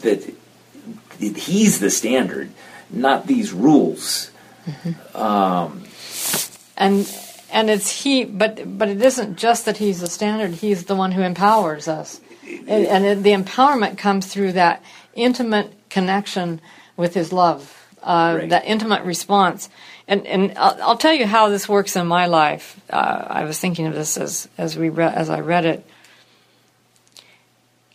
that 0.00 0.34
he's 1.18 1.80
the 1.80 1.90
standard 1.90 2.50
not 2.90 3.26
these 3.26 3.52
rules. 3.52 4.30
And 6.76 7.08
and 7.50 7.70
it's 7.70 8.02
he 8.02 8.24
but 8.24 8.78
but 8.78 8.88
it 8.88 9.02
isn't 9.02 9.36
just 9.36 9.64
that 9.64 9.76
he's 9.78 10.00
the 10.00 10.06
standard 10.06 10.52
he's 10.52 10.84
the 10.84 10.94
one 10.94 11.12
who 11.12 11.22
empowers 11.22 11.88
us. 11.88 12.20
And, 12.66 12.86
and 12.86 13.04
it, 13.04 13.22
the 13.22 13.32
empowerment 13.32 13.98
comes 13.98 14.26
through 14.26 14.52
that 14.52 14.82
intimate 15.14 15.72
connection 15.90 16.60
with 16.96 17.14
his 17.14 17.32
love 17.32 17.74
uh, 18.02 18.36
Right. 18.38 18.50
that 18.50 18.64
intimate 18.64 19.02
response. 19.04 19.68
And 20.06 20.26
and 20.26 20.56
I'll, 20.56 20.82
I'll 20.82 20.96
tell 20.96 21.12
you 21.12 21.26
how 21.26 21.48
this 21.48 21.68
works 21.68 21.96
in 21.96 22.06
my 22.06 22.26
life. 22.26 22.80
Uh, 22.90 23.24
I 23.28 23.44
was 23.44 23.58
thinking 23.58 23.86
of 23.86 23.94
this 23.94 24.16
as 24.16 24.48
as 24.56 24.76
we 24.76 24.88
re- 24.88 25.12
as 25.12 25.28
I 25.28 25.40
read 25.40 25.64
it. 25.66 25.84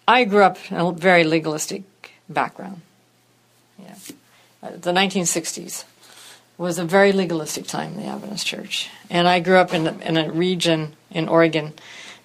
I 0.08 0.26
grew 0.26 0.44
up 0.44 0.58
in 0.70 0.78
a 0.78 0.92
very 0.92 1.24
legalistic 1.24 1.84
background 2.34 2.82
yeah 3.80 3.96
Uh, 4.64 4.70
the 4.80 4.92
1960s 4.94 5.84
was 6.58 6.80
a 6.80 6.86
very 6.86 7.12
legalistic 7.12 7.66
time 7.68 7.94
in 7.94 8.00
the 8.00 8.08
Adventist 8.08 8.46
Church, 8.48 8.88
and 9.10 9.28
I 9.28 9.42
grew 9.42 9.58
up 9.58 9.74
in 9.74 9.88
a, 9.88 9.94
in 10.08 10.16
a 10.18 10.32
region 10.32 10.96
in 11.12 11.28
Oregon 11.28 11.74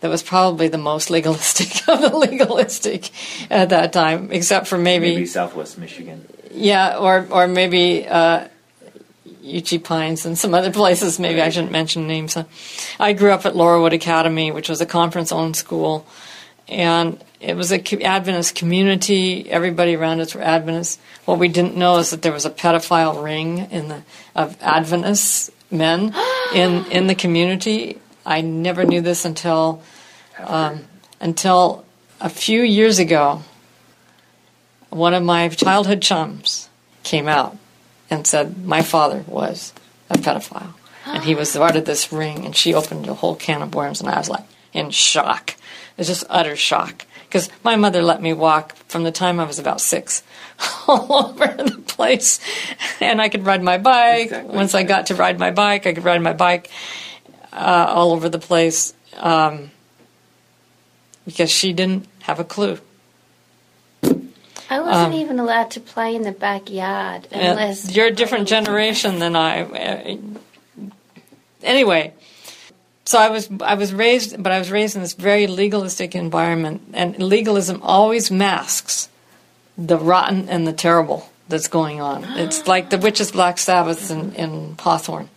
that 0.00 0.08
was 0.10 0.22
probably 0.22 0.68
the 0.68 0.78
most 0.78 1.10
legalistic 1.16 1.82
of 1.88 2.00
the 2.00 2.14
legalistic 2.16 3.10
at 3.50 3.70
that 3.70 3.92
time, 3.92 4.30
except 4.30 4.68
for 4.68 4.78
maybe, 4.78 5.14
Maybe 5.14 5.26
Southwest 5.26 5.78
Michigan. 5.78 6.22
yeah, 6.52 6.96
or 6.98 7.26
or 7.30 7.48
maybe 7.48 8.06
uh, 8.06 8.46
Uchee 9.42 9.82
Pines 9.82 10.26
and 10.26 10.38
some 10.38 10.54
other 10.54 10.70
places. 10.70 11.18
Maybe 11.18 11.40
I 11.42 11.50
shouldn't 11.50 11.72
mention 11.72 12.06
names. 12.06 12.36
I 13.00 13.12
grew 13.14 13.32
up 13.32 13.46
at 13.46 13.54
Laurelwood 13.54 13.94
Academy, 13.94 14.52
which 14.52 14.68
was 14.68 14.80
a 14.80 14.86
conference-owned 14.86 15.56
school, 15.56 16.06
and 16.68 17.22
it 17.40 17.56
was 17.56 17.72
a 17.72 17.78
co- 17.78 17.98
Adventist 17.98 18.54
community. 18.54 19.48
Everybody 19.50 19.94
around 19.94 20.20
us 20.20 20.34
were 20.34 20.42
Adventists. 20.42 20.98
What 21.24 21.38
we 21.38 21.48
didn't 21.48 21.76
know 21.76 21.98
is 21.98 22.10
that 22.10 22.22
there 22.22 22.32
was 22.32 22.44
a 22.44 22.50
pedophile 22.50 23.22
ring 23.22 23.70
in 23.70 23.88
the 23.88 24.02
of 24.34 24.56
Adventist 24.60 25.50
men 25.70 26.14
in 26.54 26.84
in 26.86 27.06
the 27.06 27.14
community. 27.14 28.00
I 28.26 28.40
never 28.40 28.84
knew 28.84 29.00
this 29.00 29.24
until 29.24 29.82
um, 30.38 30.84
until 31.20 31.84
a 32.20 32.28
few 32.28 32.62
years 32.62 32.98
ago. 32.98 33.42
One 34.90 35.12
of 35.12 35.22
my 35.22 35.48
childhood 35.50 36.00
chums 36.00 36.70
came 37.02 37.28
out 37.28 37.58
and 38.08 38.26
said 38.26 38.64
my 38.64 38.80
father 38.80 39.22
was 39.26 39.74
a 40.08 40.14
pedophile, 40.14 40.72
and 41.04 41.22
he 41.22 41.34
was 41.34 41.54
part 41.54 41.76
of 41.76 41.84
this 41.84 42.10
ring. 42.10 42.46
And 42.46 42.56
she 42.56 42.72
opened 42.74 43.06
a 43.06 43.14
whole 43.14 43.36
can 43.36 43.62
of 43.62 43.74
worms, 43.74 44.00
and 44.00 44.08
I 44.08 44.18
was 44.18 44.30
like 44.30 44.46
in 44.72 44.90
shock. 44.90 45.56
It 45.98 46.02
was 46.02 46.06
just 46.06 46.24
utter 46.30 46.54
shock 46.54 47.04
because 47.24 47.50
my 47.64 47.74
mother 47.74 48.02
let 48.02 48.22
me 48.22 48.32
walk 48.32 48.76
from 48.86 49.02
the 49.02 49.10
time 49.10 49.40
I 49.40 49.44
was 49.44 49.58
about 49.58 49.80
six 49.80 50.22
all 50.86 51.12
over 51.12 51.46
the 51.60 51.82
place, 51.88 52.38
and 53.00 53.20
I 53.20 53.28
could 53.28 53.44
ride 53.44 53.64
my 53.64 53.78
bike. 53.78 54.26
Exactly. 54.26 54.54
Once 54.56 54.74
I 54.76 54.84
got 54.84 55.06
to 55.06 55.16
ride 55.16 55.40
my 55.40 55.50
bike, 55.50 55.86
I 55.88 55.92
could 55.94 56.04
ride 56.04 56.22
my 56.22 56.32
bike 56.34 56.70
uh, 57.52 57.92
all 57.92 58.12
over 58.12 58.28
the 58.28 58.38
place 58.38 58.94
um, 59.16 59.72
because 61.24 61.50
she 61.50 61.72
didn't 61.72 62.06
have 62.20 62.38
a 62.38 62.44
clue. 62.44 62.78
I 64.70 64.80
wasn't 64.80 65.14
Um, 65.14 65.14
even 65.14 65.38
allowed 65.40 65.72
to 65.72 65.80
play 65.80 66.14
in 66.14 66.22
the 66.22 66.30
backyard 66.32 67.26
unless 67.32 67.90
you're 67.94 68.06
a 68.06 68.12
different 68.12 68.46
generation 68.46 69.18
than 69.18 69.34
I. 69.34 69.62
uh, 69.62 70.16
Anyway, 71.62 72.12
so 73.08 73.18
I 73.18 73.30
was 73.30 73.48
I 73.62 73.72
was 73.72 73.94
raised, 73.94 74.42
but 74.42 74.52
I 74.52 74.58
was 74.58 74.70
raised 74.70 74.94
in 74.94 75.00
this 75.00 75.14
very 75.14 75.46
legalistic 75.46 76.14
environment, 76.14 76.82
and 76.92 77.18
legalism 77.18 77.80
always 77.82 78.30
masks 78.30 79.08
the 79.78 79.96
rotten 79.96 80.50
and 80.50 80.66
the 80.66 80.74
terrible 80.74 81.26
that's 81.48 81.68
going 81.68 82.02
on. 82.02 82.22
It's 82.36 82.66
like 82.66 82.90
the 82.90 82.98
witches' 82.98 83.32
black 83.32 83.56
Sabbath 83.56 84.10
in, 84.10 84.34
in 84.34 84.76
Hawthorne. 84.78 85.30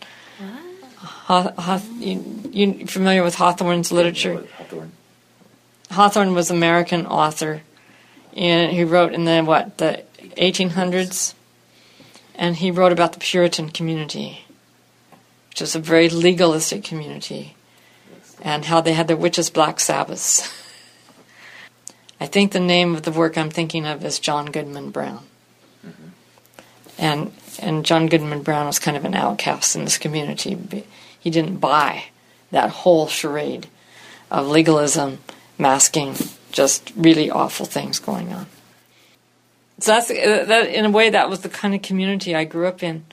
Haw, 1.00 1.50
Haw, 1.56 1.80
you, 1.98 2.22
you 2.50 2.86
familiar 2.86 3.22
with 3.22 3.36
Hawthorne's 3.36 3.90
literature? 3.90 4.44
Hawthorne. 4.58 4.92
Hawthorne 5.90 6.34
was 6.34 6.50
an 6.50 6.58
American 6.58 7.06
author, 7.06 7.62
and 8.36 8.70
he 8.70 8.84
wrote 8.84 9.14
in 9.14 9.24
the 9.24 9.40
what 9.40 9.78
the 9.78 10.02
1800s, 10.36 11.32
and 12.34 12.54
he 12.56 12.70
wrote 12.70 12.92
about 12.92 13.14
the 13.14 13.18
Puritan 13.18 13.70
community, 13.70 14.44
which 15.48 15.62
is 15.62 15.74
a 15.74 15.78
very 15.78 16.10
legalistic 16.10 16.84
community, 16.84 17.56
and 18.42 18.64
how 18.64 18.80
they 18.80 18.92
had 18.92 19.08
their 19.08 19.16
witches' 19.16 19.48
black 19.48 19.80
Sabbaths. 19.80 20.52
I 22.20 22.26
think 22.26 22.52
the 22.52 22.60
name 22.60 22.94
of 22.94 23.02
the 23.02 23.12
work 23.12 23.38
I'm 23.38 23.50
thinking 23.50 23.86
of 23.86 24.04
is 24.04 24.18
John 24.18 24.46
Goodman 24.46 24.90
Brown, 24.90 25.24
and 26.98 27.32
and 27.58 27.84
John 27.84 28.06
Goodman 28.06 28.42
Brown 28.42 28.66
was 28.66 28.78
kind 28.78 28.96
of 28.96 29.04
an 29.04 29.14
outcast 29.14 29.74
in 29.76 29.84
this 29.84 29.98
community. 29.98 30.84
He 31.18 31.30
didn't 31.30 31.56
buy 31.58 32.04
that 32.50 32.70
whole 32.70 33.06
charade 33.06 33.68
of 34.30 34.46
legalism 34.46 35.18
masking 35.58 36.14
just 36.50 36.92
really 36.96 37.30
awful 37.30 37.66
things 37.66 37.98
going 37.98 38.32
on. 38.32 38.46
So 39.78 39.92
that's 39.92 40.10
uh, 40.10 40.44
that. 40.46 40.68
In 40.68 40.84
a 40.84 40.90
way, 40.90 41.10
that 41.10 41.28
was 41.28 41.40
the 41.40 41.48
kind 41.48 41.74
of 41.74 41.82
community 41.82 42.34
I 42.34 42.44
grew 42.44 42.66
up 42.66 42.82
in, 42.82 43.04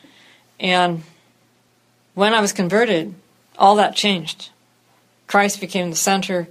and 0.60 1.04
when 2.14 2.34
I 2.34 2.42
was 2.42 2.54
converted, 2.54 3.16
all 3.58 3.76
that 3.78 3.96
changed. 3.96 4.50
Christ 5.30 5.62
became 5.62 5.92
the 5.92 5.96
center. 5.96 6.48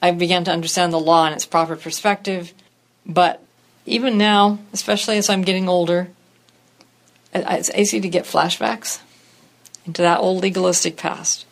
I 0.00 0.10
began 0.10 0.44
to 0.44 0.50
understand 0.50 0.94
the 0.94 0.98
law 0.98 1.26
in 1.26 1.34
its 1.34 1.44
proper 1.44 1.76
perspective, 1.76 2.54
but 3.04 3.42
even 3.84 4.16
now, 4.16 4.60
especially 4.72 5.18
as 5.18 5.28
I'm 5.28 5.42
getting 5.42 5.68
older, 5.68 6.08
it's 7.34 7.70
easy 7.74 8.00
to 8.00 8.08
get 8.08 8.24
flashbacks 8.24 9.00
into 9.84 10.00
that 10.00 10.20
old 10.20 10.40
legalistic 10.40 10.96
past. 10.96 11.44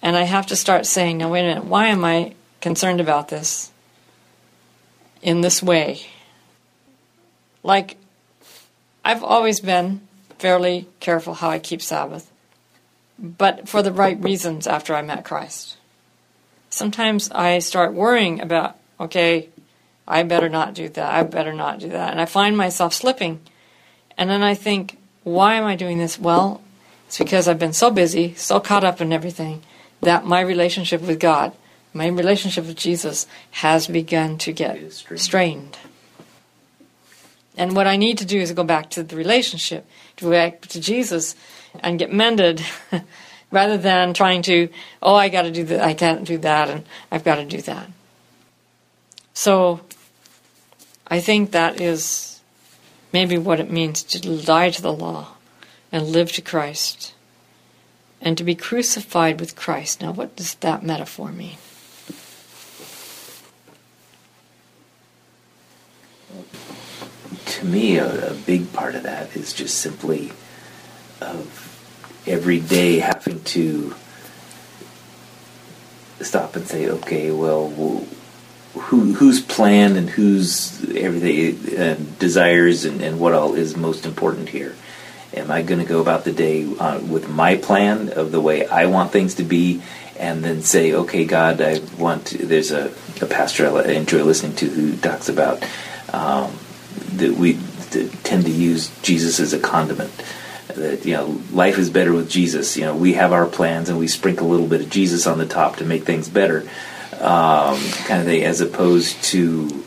And 0.00 0.16
I 0.16 0.22
have 0.22 0.46
to 0.46 0.56
start 0.56 0.86
saying, 0.86 1.18
now, 1.18 1.30
wait 1.30 1.40
a 1.40 1.48
minute, 1.48 1.64
why 1.66 1.88
am 1.88 2.02
I 2.02 2.34
concerned 2.62 3.00
about 3.00 3.28
this 3.28 3.70
in 5.20 5.42
this 5.42 5.62
way? 5.62 6.06
Like, 7.62 7.98
I've 9.04 9.22
always 9.22 9.60
been 9.60 10.00
fairly 10.38 10.88
careful 10.98 11.34
how 11.34 11.50
I 11.50 11.58
keep 11.58 11.82
Sabbath, 11.82 12.31
but 13.18 13.68
for 13.68 13.82
the 13.82 13.92
right 13.92 14.20
reasons 14.22 14.66
after 14.66 14.94
I 14.94 15.02
met 15.02 15.24
Christ. 15.24 15.76
Sometimes 16.70 17.30
I 17.30 17.58
start 17.58 17.92
worrying 17.92 18.40
about, 18.40 18.76
okay, 18.98 19.48
I 20.08 20.22
better 20.22 20.48
not 20.48 20.74
do 20.74 20.88
that, 20.88 21.14
I 21.14 21.22
better 21.22 21.52
not 21.52 21.80
do 21.80 21.88
that. 21.90 22.10
And 22.10 22.20
I 22.20 22.26
find 22.26 22.56
myself 22.56 22.94
slipping. 22.94 23.40
And 24.16 24.28
then 24.28 24.42
I 24.42 24.54
think, 24.54 24.98
why 25.22 25.54
am 25.54 25.64
I 25.64 25.76
doing 25.76 25.98
this? 25.98 26.18
Well, 26.18 26.62
it's 27.06 27.18
because 27.18 27.46
I've 27.46 27.58
been 27.58 27.72
so 27.72 27.90
busy, 27.90 28.34
so 28.34 28.58
caught 28.58 28.84
up 28.84 29.00
in 29.00 29.12
everything, 29.12 29.62
that 30.00 30.24
my 30.24 30.40
relationship 30.40 31.02
with 31.02 31.20
God, 31.20 31.52
my 31.92 32.06
relationship 32.06 32.66
with 32.66 32.76
Jesus, 32.76 33.26
has 33.52 33.86
begun 33.86 34.38
to 34.38 34.52
get 34.52 34.92
strained. 34.92 35.78
And 37.56 37.76
what 37.76 37.86
I 37.86 37.96
need 37.96 38.16
to 38.18 38.24
do 38.24 38.40
is 38.40 38.50
go 38.52 38.64
back 38.64 38.88
to 38.90 39.02
the 39.02 39.14
relationship, 39.14 39.86
back 40.30 40.62
to 40.68 40.80
Jesus, 40.80 41.34
and 41.80 41.98
get 41.98 42.12
mended, 42.12 42.62
rather 43.50 43.76
than 43.76 44.14
trying 44.14 44.42
to, 44.42 44.68
oh, 45.02 45.14
I 45.14 45.28
got 45.28 45.42
to 45.42 45.50
do 45.50 45.64
that, 45.64 45.80
I 45.80 45.94
can't 45.94 46.24
do 46.24 46.38
that, 46.38 46.70
and 46.70 46.84
I've 47.10 47.24
got 47.24 47.36
to 47.36 47.44
do 47.44 47.60
that. 47.62 47.88
So, 49.34 49.80
I 51.06 51.20
think 51.20 51.50
that 51.50 51.80
is 51.80 52.40
maybe 53.12 53.38
what 53.38 53.60
it 53.60 53.70
means 53.70 54.02
to 54.04 54.42
die 54.42 54.70
to 54.70 54.82
the 54.82 54.92
law 54.92 55.28
and 55.90 56.08
live 56.08 56.32
to 56.32 56.42
Christ 56.42 57.12
and 58.20 58.38
to 58.38 58.44
be 58.44 58.54
crucified 58.54 59.40
with 59.40 59.56
Christ. 59.56 60.00
Now, 60.00 60.12
what 60.12 60.36
does 60.36 60.54
that 60.56 60.82
metaphor 60.82 61.32
mean? 61.32 61.58
To 67.62 67.68
me, 67.68 67.96
a, 67.96 68.32
a 68.32 68.34
big 68.34 68.72
part 68.72 68.96
of 68.96 69.04
that 69.04 69.36
is 69.36 69.52
just 69.52 69.78
simply 69.78 70.32
of 71.20 71.46
every 72.26 72.58
day 72.58 72.98
having 72.98 73.40
to 73.44 73.94
stop 76.20 76.56
and 76.56 76.66
say, 76.66 76.88
okay, 76.88 77.30
well, 77.30 77.68
wh- 77.70 78.02
who 78.76 79.14
whose 79.14 79.40
plan 79.40 79.94
and 79.94 80.10
whose 80.10 80.82
everything 80.96 82.14
desires 82.18 82.84
and, 82.84 83.00
and 83.00 83.20
what 83.20 83.32
all 83.32 83.54
is 83.54 83.76
most 83.76 84.06
important 84.06 84.48
here. 84.48 84.74
Am 85.32 85.48
I 85.52 85.62
going 85.62 85.78
to 85.78 85.86
go 85.86 86.00
about 86.00 86.24
the 86.24 86.32
day 86.32 86.66
uh, 86.80 86.98
with 86.98 87.28
my 87.30 87.54
plan 87.56 88.08
of 88.08 88.32
the 88.32 88.40
way 88.40 88.66
I 88.66 88.86
want 88.86 89.12
things 89.12 89.36
to 89.36 89.44
be, 89.44 89.82
and 90.18 90.42
then 90.42 90.62
say, 90.62 90.94
okay, 90.94 91.26
God, 91.26 91.60
I 91.60 91.78
want. 91.96 92.26
To, 92.26 92.44
there's 92.44 92.72
a, 92.72 92.92
a 93.20 93.26
pastor 93.26 93.68
I 93.68 93.92
enjoy 93.92 94.24
listening 94.24 94.56
to 94.56 94.66
who 94.66 94.96
talks 94.96 95.28
about 95.28 95.62
um, 96.12 96.58
that 97.18 97.34
we 97.34 97.58
tend 98.22 98.44
to 98.44 98.50
use 98.50 98.90
Jesus 99.02 99.40
as 99.40 99.52
a 99.52 99.58
condiment. 99.58 100.12
That 100.68 101.04
you 101.04 101.14
know, 101.14 101.40
life 101.52 101.78
is 101.78 101.90
better 101.90 102.12
with 102.12 102.30
Jesus. 102.30 102.76
You 102.76 102.84
know, 102.84 102.96
we 102.96 103.14
have 103.14 103.32
our 103.32 103.46
plans 103.46 103.88
and 103.88 103.98
we 103.98 104.08
sprinkle 104.08 104.48
a 104.48 104.50
little 104.50 104.66
bit 104.66 104.80
of 104.80 104.90
Jesus 104.90 105.26
on 105.26 105.38
the 105.38 105.46
top 105.46 105.76
to 105.76 105.84
make 105.84 106.04
things 106.04 106.28
better, 106.28 106.60
um, 107.20 107.78
kind 108.04 108.20
of 108.20 108.26
thing, 108.26 108.44
as 108.44 108.60
opposed 108.60 109.22
to 109.24 109.84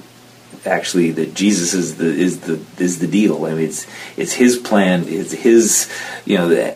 actually 0.65 1.11
that 1.11 1.33
Jesus 1.33 1.73
is 1.73 1.97
the 1.97 2.05
is 2.05 2.41
the 2.41 2.59
is 2.77 2.99
the 2.99 3.07
deal. 3.07 3.45
I 3.45 3.53
mean, 3.53 3.65
it's 3.65 3.87
it's 4.17 4.33
His 4.33 4.57
plan. 4.57 5.05
It's 5.07 5.31
His 5.31 5.89
you 6.25 6.37
know 6.37 6.75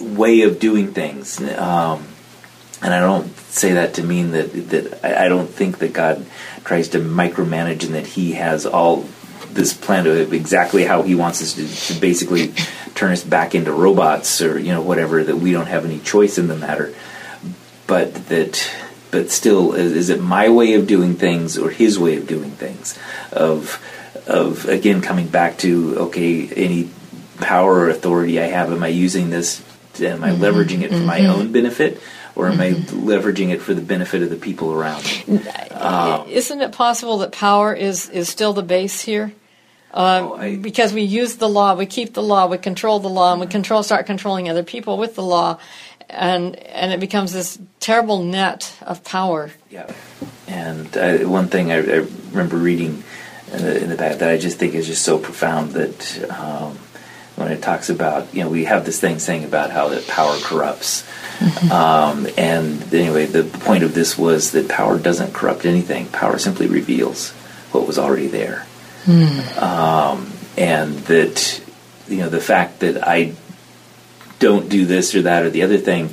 way 0.00 0.42
of 0.42 0.58
doing 0.58 0.92
things. 0.92 1.40
Um, 1.40 2.06
and 2.82 2.92
I 2.92 3.00
don't 3.00 3.36
say 3.50 3.72
that 3.72 3.94
to 3.94 4.02
mean 4.02 4.32
that 4.32 4.52
that 4.70 5.04
I 5.04 5.28
don't 5.28 5.48
think 5.48 5.78
that 5.78 5.92
God 5.92 6.26
tries 6.64 6.88
to 6.88 6.98
micromanage 6.98 7.84
and 7.84 7.94
that 7.94 8.06
He 8.06 8.32
has 8.32 8.66
all 8.66 9.06
this 9.52 9.74
plan 9.74 10.06
of 10.06 10.32
exactly 10.32 10.84
how 10.84 11.02
He 11.02 11.14
wants 11.14 11.42
us 11.42 11.54
to, 11.54 11.94
to 11.94 12.00
basically 12.00 12.52
turn 12.94 13.12
us 13.12 13.22
back 13.22 13.54
into 13.54 13.72
robots 13.72 14.40
or 14.40 14.58
you 14.58 14.72
know 14.72 14.82
whatever 14.82 15.22
that 15.22 15.36
we 15.36 15.52
don't 15.52 15.66
have 15.66 15.84
any 15.84 15.98
choice 16.00 16.38
in 16.38 16.48
the 16.48 16.56
matter. 16.56 16.94
But 17.86 18.14
that 18.26 18.68
but 19.10 19.30
still, 19.30 19.72
is, 19.72 19.92
is 19.92 20.10
it 20.10 20.20
my 20.20 20.48
way 20.48 20.74
of 20.74 20.86
doing 20.86 21.14
things 21.14 21.56
or 21.56 21.70
His 21.70 21.98
way 21.98 22.16
of 22.16 22.26
doing 22.26 22.50
things? 22.50 22.98
Of 23.32 23.82
of 24.26 24.66
again 24.68 25.00
coming 25.00 25.28
back 25.28 25.58
to 25.58 25.96
okay, 25.98 26.48
any 26.48 26.90
power 27.38 27.74
or 27.74 27.88
authority 27.90 28.40
I 28.40 28.46
have, 28.46 28.72
am 28.72 28.82
I 28.82 28.88
using 28.88 29.30
this? 29.30 29.62
Am 30.00 30.22
I 30.22 30.30
mm-hmm. 30.30 30.42
leveraging 30.42 30.82
it 30.82 30.90
for 30.90 30.98
my 30.98 31.20
mm-hmm. 31.20 31.30
own 31.30 31.52
benefit? 31.52 32.00
Or 32.36 32.48
am 32.48 32.60
I 32.60 32.72
leveraging 32.72 33.50
it 33.50 33.60
for 33.62 33.74
the 33.74 33.80
benefit 33.80 34.22
of 34.22 34.30
the 34.30 34.36
people 34.36 34.72
around 34.72 35.02
me? 35.26 35.40
Um, 35.72 36.28
Isn't 36.28 36.60
it 36.60 36.72
possible 36.72 37.18
that 37.18 37.32
power 37.32 37.74
is, 37.74 38.08
is 38.10 38.28
still 38.28 38.52
the 38.52 38.62
base 38.62 39.00
here? 39.00 39.32
Uh, 39.92 40.20
Oh, 40.22 40.34
I- 40.36 40.56
because 40.56 40.92
we 40.92 41.02
use 41.02 41.36
the 41.36 41.48
law, 41.48 41.74
we 41.74 41.86
keep 41.86 42.12
the 42.14 42.22
law, 42.22 42.46
we 42.46 42.58
control 42.58 43.00
the 43.00 43.08
law, 43.08 43.32
and 43.32 43.40
we 43.40 43.46
control 43.46 43.82
start 43.82 44.04
controlling 44.06 44.48
other 44.50 44.62
people 44.62 44.98
with 44.98 45.14
the 45.14 45.22
law, 45.22 45.58
and 46.10 46.54
and 46.56 46.92
it 46.92 47.00
becomes 47.00 47.32
this 47.32 47.58
terrible 47.80 48.22
net 48.22 48.72
of 48.82 49.02
power. 49.02 49.50
Yeah, 49.70 49.90
and 50.46 50.96
uh, 50.96 51.18
one 51.28 51.48
thing 51.48 51.72
I, 51.72 51.76
I 51.78 52.06
remember 52.30 52.56
reading 52.56 53.02
in 53.52 53.62
the, 53.62 53.82
in 53.82 53.88
the 53.88 53.96
back 53.96 54.18
that 54.18 54.28
I 54.28 54.36
just 54.38 54.58
think 54.58 54.74
is 54.74 54.86
just 54.86 55.02
so 55.02 55.18
profound 55.18 55.72
that 55.72 56.30
um, 56.30 56.78
when 57.36 57.52
it 57.52 57.62
talks 57.62 57.88
about 57.90 58.34
you 58.34 58.42
know 58.42 58.50
we 58.50 58.64
have 58.64 58.84
this 58.84 59.00
thing 59.00 59.18
saying 59.18 59.44
about 59.44 59.70
how 59.70 59.88
that 59.88 60.06
power 60.08 60.36
corrupts, 60.40 61.06
um, 61.70 62.26
and 62.36 62.92
anyway 62.92 63.26
the 63.26 63.44
point 63.44 63.84
of 63.84 63.94
this 63.94 64.18
was 64.18 64.52
that 64.52 64.68
power 64.68 64.98
doesn't 64.98 65.32
corrupt 65.32 65.64
anything. 65.64 66.06
Power 66.06 66.38
simply 66.38 66.66
reveals 66.66 67.32
what 67.72 67.86
was 67.86 67.98
already 67.98 68.26
there, 68.26 68.66
um, 69.58 70.32
and 70.56 70.94
that 71.06 71.62
you 72.08 72.18
know 72.18 72.28
the 72.28 72.40
fact 72.40 72.80
that 72.80 73.06
I 73.06 73.34
don't 74.38 74.68
do 74.68 74.84
this 74.84 75.14
or 75.14 75.22
that 75.22 75.44
or 75.44 75.50
the 75.50 75.62
other 75.62 75.78
thing 75.78 76.10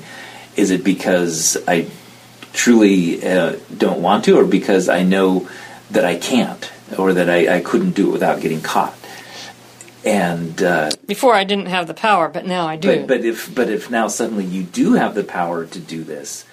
is 0.56 0.72
it 0.72 0.84
because 0.84 1.58
I 1.68 1.88
truly 2.54 3.26
uh, 3.26 3.58
don't 3.76 4.02
want 4.02 4.26
to, 4.26 4.38
or 4.38 4.46
because 4.46 4.88
I 4.88 5.04
know 5.04 5.50
that 5.92 6.06
I 6.06 6.16
can't, 6.16 6.72
or 6.98 7.14
that 7.14 7.30
I, 7.30 7.58
I 7.58 7.62
couldn't 7.62 7.92
do 7.92 8.10
it 8.10 8.12
without 8.12 8.42
getting 8.42 8.62
caught. 8.62 8.96
And 10.06 10.62
uh, 10.62 10.92
Before 11.06 11.34
I 11.34 11.46
didn't 11.46 11.68
have 11.68 11.88
the 11.88 11.94
power, 11.94 12.28
but 12.28 12.46
now 12.46 12.68
I 12.68 12.76
do. 12.76 13.00
but, 13.00 13.08
but 13.08 13.26
if 13.26 13.54
but 13.54 13.70
if 13.70 13.90
now 13.90 14.08
suddenly 14.10 14.44
you 14.44 14.64
do 14.64 14.94
have 14.94 15.16
the 15.16 15.24
power 15.24 15.66
to 15.66 15.80
do 15.80 16.04
this, 16.04 16.46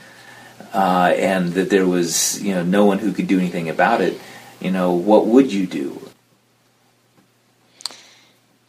uh, 0.73 1.13
and 1.17 1.53
that 1.55 1.69
there 1.69 1.87
was 1.87 2.41
you 2.43 2.55
know 2.55 2.63
no 2.63 2.85
one 2.85 2.99
who 2.99 3.13
could 3.13 3.27
do 3.27 3.39
anything 3.39 3.69
about 3.69 4.01
it, 4.01 4.21
you 4.61 4.71
know 4.71 4.93
what 4.93 5.27
would 5.27 5.53
you 5.53 5.67
do? 5.67 6.01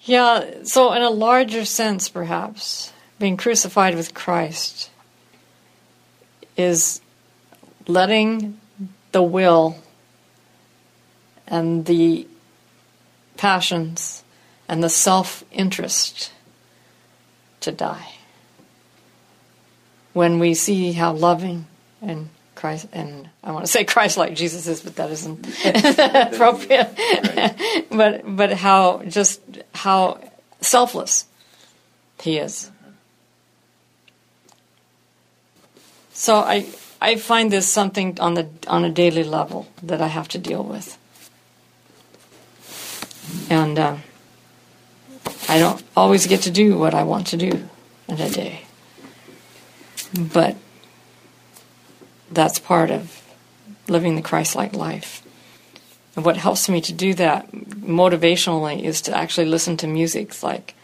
Yeah, 0.04 0.63
so 0.63 0.94
in 0.94 1.04
a 1.04 1.12
larger 1.12 1.63
sense, 1.63 2.10
perhaps, 2.10 2.91
being 3.20 3.38
crucified 3.38 3.96
with 3.96 4.15
Christ 4.15 4.89
is 6.58 7.02
letting 7.88 8.60
the 9.12 9.22
will 9.22 9.78
and 11.48 11.86
the 11.86 12.28
passions 13.38 14.24
and 14.71 14.81
the 14.81 14.89
self 14.89 15.43
interest 15.51 16.31
to 17.60 17.73
die. 17.73 18.13
When 20.13 20.39
we 20.39 20.53
see 20.53 20.93
how 20.93 21.12
loving 21.12 21.67
and 22.01 22.29
Christ, 22.55 22.88
and 22.93 23.29
I 23.43 23.51
want 23.51 23.65
to 23.65 23.71
say 23.71 23.84
Christ 23.93 24.15
like 24.15 24.34
Jesus 24.34 24.67
is, 24.67 24.81
but 24.81 24.95
that 24.95 25.12
isn't 25.12 25.45
appropriate. 26.34 27.86
but 27.91 28.23
but 28.25 28.53
how 28.53 29.03
just 29.03 29.41
how 29.75 30.19
selfless 30.62 31.25
he 32.21 32.38
is. 32.38 32.71
So 36.13 36.38
I 36.38 36.65
I 37.01 37.17
find 37.17 37.51
this 37.51 37.67
something 37.67 38.17
on 38.21 38.36
the 38.36 38.47
on 38.67 38.86
a 38.86 38.89
daily 38.89 39.25
level 39.25 39.67
that 39.84 40.01
I 40.01 40.07
have 40.07 40.29
to 40.29 40.38
deal 40.38 40.63
with, 40.63 40.97
and 43.49 43.77
uh, 43.77 43.97
I 45.47 45.60
don't 45.60 45.84
always 45.95 46.27
get 46.27 46.41
to 46.43 46.51
do 46.51 46.77
what 46.77 46.93
I 46.93 47.03
want 47.03 47.27
to 47.27 47.38
do 47.38 47.67
in 48.07 48.19
a 48.19 48.29
day, 48.29 48.65
but 50.17 50.55
that's 52.31 52.60
part 52.60 52.91
of 52.91 53.21
living 53.88 54.15
the 54.15 54.21
Christ-like 54.21 54.73
life. 54.73 55.21
And 56.15 56.25
what 56.25 56.38
helps 56.38 56.67
me 56.69 56.81
to 56.81 56.93
do 56.93 57.13
that 57.15 57.51
motivationally 57.51 58.84
is 58.84 59.01
to 59.03 59.17
actually 59.17 59.47
listen 59.47 59.77
to 59.77 59.88
music 59.88 60.41
like 60.43 60.75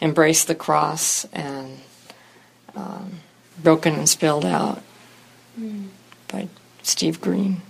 Embrace 0.00 0.44
the 0.44 0.54
Cross 0.54 1.26
and 1.32 1.80
um, 2.74 3.20
Broken 3.62 3.94
and 3.94 4.08
Spilled 4.08 4.44
Out 4.44 4.82
by 6.28 6.48
Steve 6.82 7.20
Green. 7.20 7.62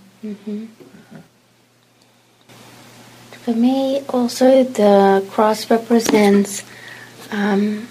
For 3.44 3.52
me, 3.52 4.00
also, 4.08 4.64
the 4.64 5.22
cross 5.30 5.68
represents 5.70 6.62
um, 7.30 7.88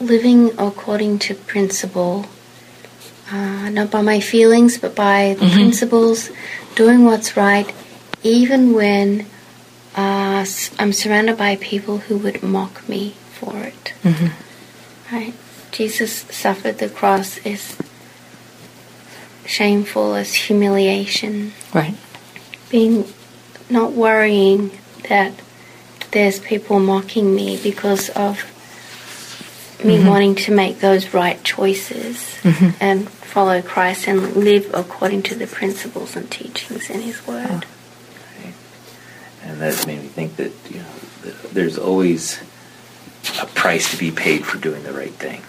living 0.00 0.50
according 0.58 1.18
to 1.20 1.34
principle, 1.34 2.26
uh, 3.30 3.70
not 3.70 3.90
by 3.90 4.02
my 4.02 4.20
feelings, 4.20 4.76
but 4.76 4.94
by 4.94 5.34
the 5.40 5.46
principles, 5.50 6.30
doing 6.74 7.04
what's 7.06 7.38
right, 7.38 7.72
even 8.22 8.74
when 8.74 9.24
uh, 9.96 10.44
I'm 10.78 10.92
surrounded 10.92 11.38
by 11.38 11.56
people 11.56 11.98
who 11.98 12.18
would 12.18 12.42
mock 12.42 12.86
me 12.86 13.14
for 13.32 13.56
it. 13.56 13.94
Right? 15.10 15.32
Jesus 15.72 16.12
suffered 16.30 16.78
the 16.78 16.90
cross 16.90 17.38
is 17.38 17.76
shameful 19.46 20.14
as 20.14 20.34
humiliation 20.34 21.52
Right. 21.72 21.94
being 22.68 23.04
not 23.68 23.92
worrying 23.92 24.70
that 25.08 25.32
there's 26.12 26.38
people 26.38 26.78
mocking 26.78 27.34
me 27.34 27.60
because 27.62 28.10
of 28.10 28.52
me 29.84 29.98
mm-hmm. 29.98 30.08
wanting 30.08 30.34
to 30.34 30.52
make 30.52 30.80
those 30.80 31.12
right 31.12 31.42
choices 31.44 32.16
mm-hmm. 32.42 32.70
and 32.80 33.08
follow 33.08 33.60
Christ 33.60 34.08
and 34.08 34.34
live 34.34 34.70
according 34.72 35.22
to 35.24 35.34
the 35.34 35.46
principles 35.46 36.16
and 36.16 36.30
teachings 36.30 36.88
in 36.88 37.02
His 37.02 37.26
Word. 37.26 37.66
Ah. 37.66 37.72
And 39.42 39.60
that 39.60 39.86
made 39.86 40.02
me 40.02 40.08
think 40.08 40.36
that 40.36 40.52
you 40.70 40.78
know 40.78 40.94
that 41.22 41.50
there's 41.50 41.78
always 41.78 42.40
a 43.40 43.46
price 43.46 43.90
to 43.92 43.96
be 43.96 44.10
paid 44.10 44.44
for 44.44 44.58
doing 44.58 44.82
the 44.82 44.92
right 44.92 45.12
thing, 45.12 45.42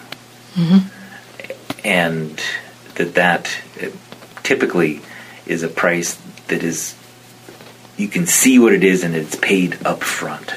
mm-hmm. 0.54 1.88
and 1.88 2.40
that 2.96 3.16
that 3.16 3.62
typically 4.44 5.02
is 5.46 5.64
a 5.64 5.68
price 5.68 6.16
that 6.48 6.64
is 6.64 6.96
you 7.98 8.08
can 8.08 8.28
see 8.28 8.60
what 8.60 8.74
it 8.74 8.84
is 8.84 9.04
and 9.04 9.16
it's 9.16 9.36
paid 9.36 9.78
up 9.86 10.04
front. 10.04 10.56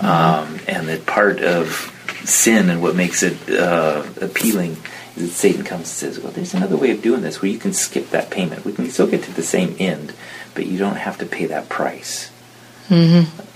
Um, 0.00 0.58
and 0.66 0.88
that 0.88 1.06
part 1.06 1.40
of 1.40 1.90
sin 2.24 2.68
and 2.68 2.82
what 2.82 2.96
makes 2.96 3.22
it 3.22 3.48
uh, 3.48 4.04
appealing 4.20 4.76
is 5.16 5.28
that 5.28 5.34
Satan 5.34 5.64
comes 5.64 5.80
and 5.80 5.86
says, 5.86 6.18
"Well, 6.18 6.32
there's 6.32 6.54
another 6.54 6.76
way 6.76 6.90
of 6.90 7.00
doing 7.00 7.22
this 7.22 7.40
where 7.40 7.50
you 7.50 7.58
can 7.58 7.72
skip 7.72 8.10
that 8.10 8.30
payment. 8.30 8.64
We 8.64 8.72
can 8.72 8.90
still 8.90 9.06
get 9.06 9.22
to 9.24 9.32
the 9.32 9.44
same 9.44 9.76
end, 9.78 10.12
but 10.54 10.66
you 10.66 10.78
don't 10.78 10.96
have 10.96 11.18
to 11.18 11.26
pay 11.26 11.46
that 11.46 11.68
price." 11.68 12.30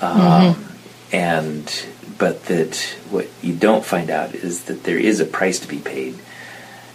Um, 0.01 0.65
and 1.13 1.87
but 2.19 2.45
that 2.47 2.77
what 3.11 3.29
you 3.43 3.55
don't 3.55 3.85
find 3.85 4.11
out 4.11 4.35
is 4.35 4.65
that 4.65 4.85
there 4.85 4.99
is 4.99 5.19
a 5.19 5.25
price 5.25 5.59
to 5.61 5.69
be 5.69 5.79
paid. 5.79 6.19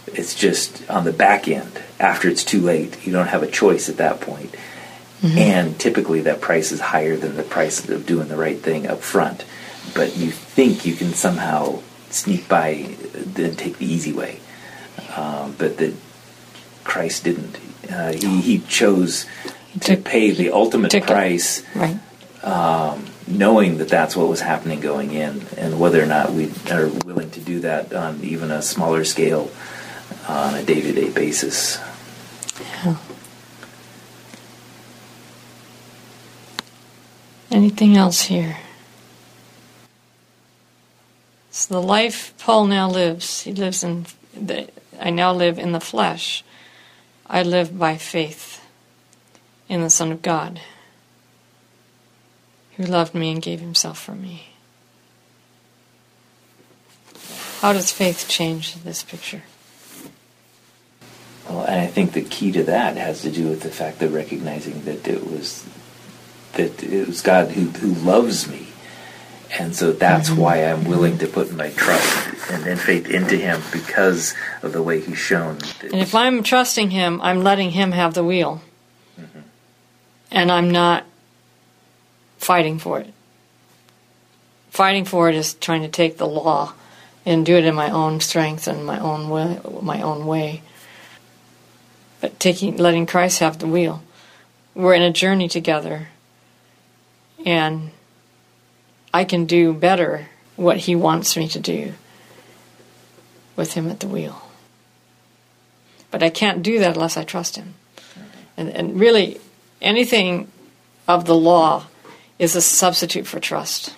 It's 0.06 0.34
just 0.34 0.88
on 0.88 1.04
the 1.04 1.12
back 1.12 1.46
end 1.48 1.82
after 2.00 2.28
it's 2.28 2.44
too 2.44 2.60
late. 2.60 3.06
You 3.06 3.12
don't 3.12 3.28
have 3.28 3.42
a 3.42 3.50
choice 3.50 3.88
at 3.88 3.98
that 3.98 4.20
point. 4.20 4.54
And 5.24 5.78
typically 5.80 6.20
that 6.22 6.40
price 6.42 6.70
is 6.70 6.80
higher 6.80 7.16
than 7.16 7.36
the 7.36 7.42
price 7.42 7.88
of 7.88 8.04
doing 8.04 8.28
the 8.28 8.36
right 8.36 8.58
thing 8.60 8.86
up 8.86 9.00
front. 9.00 9.44
But 9.94 10.16
you 10.18 10.30
think 10.30 10.84
you 10.84 10.94
can 10.94 11.14
somehow 11.14 11.80
sneak 12.10 12.46
by 12.46 12.94
and 13.36 13.56
take 13.58 13.78
the 13.78 13.86
easy 13.86 14.12
way. 14.12 14.40
Um, 15.16 15.54
but 15.56 15.78
that 15.78 15.94
Christ 16.84 17.24
didn't. 17.24 17.56
Uh, 17.90 18.12
he, 18.12 18.40
he 18.42 18.58
chose 18.60 19.24
to 19.80 19.96
Took- 19.96 20.04
pay 20.04 20.30
the 20.30 20.50
ultimate 20.50 20.92
price 21.02 21.62
Right. 21.74 21.98
knowing 23.26 23.78
that 23.78 23.88
that's 23.88 24.14
what 24.14 24.28
was 24.28 24.40
happening 24.42 24.80
going 24.80 25.12
in, 25.12 25.46
and 25.56 25.80
whether 25.80 26.02
or 26.02 26.06
not 26.06 26.32
we 26.32 26.50
are 26.70 26.88
willing 27.06 27.30
to 27.30 27.40
do 27.40 27.60
that 27.60 27.92
on 27.94 28.20
even 28.22 28.50
a 28.50 28.60
smaller 28.60 29.04
scale 29.04 29.50
on 30.28 30.54
a 30.54 30.62
day 30.62 30.80
to 30.82 30.92
day 30.92 31.08
basis. 31.10 31.78
Anything 37.54 37.96
else 37.96 38.22
here? 38.22 38.56
So 41.52 41.74
the 41.74 41.80
life 41.80 42.34
Paul 42.36 42.66
now 42.66 42.90
lives, 42.90 43.42
he 43.42 43.52
lives 43.52 43.84
in 43.84 44.06
the, 44.36 44.68
I 45.00 45.10
now 45.10 45.32
live 45.32 45.56
in 45.56 45.70
the 45.70 45.78
flesh. 45.78 46.42
I 47.28 47.44
live 47.44 47.78
by 47.78 47.96
faith 47.96 48.60
in 49.68 49.82
the 49.82 49.88
Son 49.88 50.10
of 50.10 50.20
God, 50.20 50.62
who 52.76 52.82
loved 52.82 53.14
me 53.14 53.30
and 53.30 53.40
gave 53.40 53.60
himself 53.60 54.00
for 54.00 54.16
me. 54.16 54.48
How 57.60 57.72
does 57.72 57.92
faith 57.92 58.26
change 58.28 58.74
this 58.82 59.04
picture? 59.04 59.44
Well, 61.48 61.62
and 61.62 61.80
I 61.80 61.86
think 61.86 62.14
the 62.14 62.22
key 62.22 62.50
to 62.50 62.64
that 62.64 62.96
has 62.96 63.22
to 63.22 63.30
do 63.30 63.48
with 63.48 63.60
the 63.60 63.70
fact 63.70 64.00
that 64.00 64.08
recognizing 64.08 64.82
that 64.86 65.06
it 65.06 65.24
was 65.24 65.64
that 66.54 66.82
it 66.82 67.06
was 67.06 67.22
God 67.22 67.50
who, 67.52 67.68
who 67.68 67.94
loves 68.04 68.48
me. 68.48 68.68
And 69.58 69.74
so 69.74 69.92
that's 69.92 70.30
mm-hmm. 70.30 70.40
why 70.40 70.64
I'm 70.64 70.84
willing 70.84 71.18
to 71.18 71.28
put 71.28 71.52
my 71.52 71.70
trust 71.70 72.50
and, 72.50 72.66
and, 72.66 72.80
faith 72.80 73.08
into 73.08 73.36
Him 73.36 73.62
because 73.72 74.34
of 74.62 74.72
the 74.72 74.82
way 74.82 75.00
He's 75.00 75.18
shown. 75.18 75.58
And 75.80 75.94
if 75.94 76.14
I'm 76.14 76.42
trusting 76.42 76.90
Him, 76.90 77.20
I'm 77.20 77.42
letting 77.42 77.70
Him 77.70 77.92
have 77.92 78.14
the 78.14 78.24
wheel. 78.24 78.62
Mm-hmm. 79.18 79.40
And 80.32 80.50
I'm 80.50 80.70
not 80.70 81.04
fighting 82.38 82.78
for 82.80 82.98
it. 82.98 83.12
Fighting 84.70 85.04
for 85.04 85.28
it 85.28 85.36
is 85.36 85.54
trying 85.54 85.82
to 85.82 85.88
take 85.88 86.18
the 86.18 86.26
law 86.26 86.72
and 87.24 87.46
do 87.46 87.56
it 87.56 87.64
in 87.64 87.76
my 87.76 87.90
own 87.90 88.20
strength 88.20 88.66
and 88.66 88.84
my 88.84 88.98
own 88.98 89.28
way, 89.28 89.60
my 89.80 90.02
own 90.02 90.26
way. 90.26 90.62
But 92.20 92.40
taking, 92.40 92.76
letting 92.76 93.06
Christ 93.06 93.38
have 93.38 93.60
the 93.60 93.68
wheel. 93.68 94.02
We're 94.74 94.94
in 94.94 95.02
a 95.02 95.12
journey 95.12 95.48
together 95.48 96.08
and 97.44 97.90
I 99.12 99.24
can 99.24 99.44
do 99.44 99.72
better 99.72 100.28
what 100.56 100.78
He 100.78 100.94
wants 100.94 101.36
me 101.36 101.48
to 101.48 101.60
do 101.60 101.92
with 103.56 103.74
Him 103.74 103.90
at 103.90 104.00
the 104.00 104.08
wheel. 104.08 104.42
But 106.10 106.22
I 106.22 106.30
can't 106.30 106.62
do 106.62 106.78
that 106.78 106.94
unless 106.94 107.16
I 107.16 107.24
trust 107.24 107.56
Him. 107.56 107.74
And, 108.56 108.68
and 108.70 108.98
really, 108.98 109.40
anything 109.80 110.50
of 111.06 111.24
the 111.26 111.34
law 111.34 111.86
is 112.38 112.56
a 112.56 112.60
substitute 112.60 113.26
for 113.26 113.40
trust. 113.40 113.94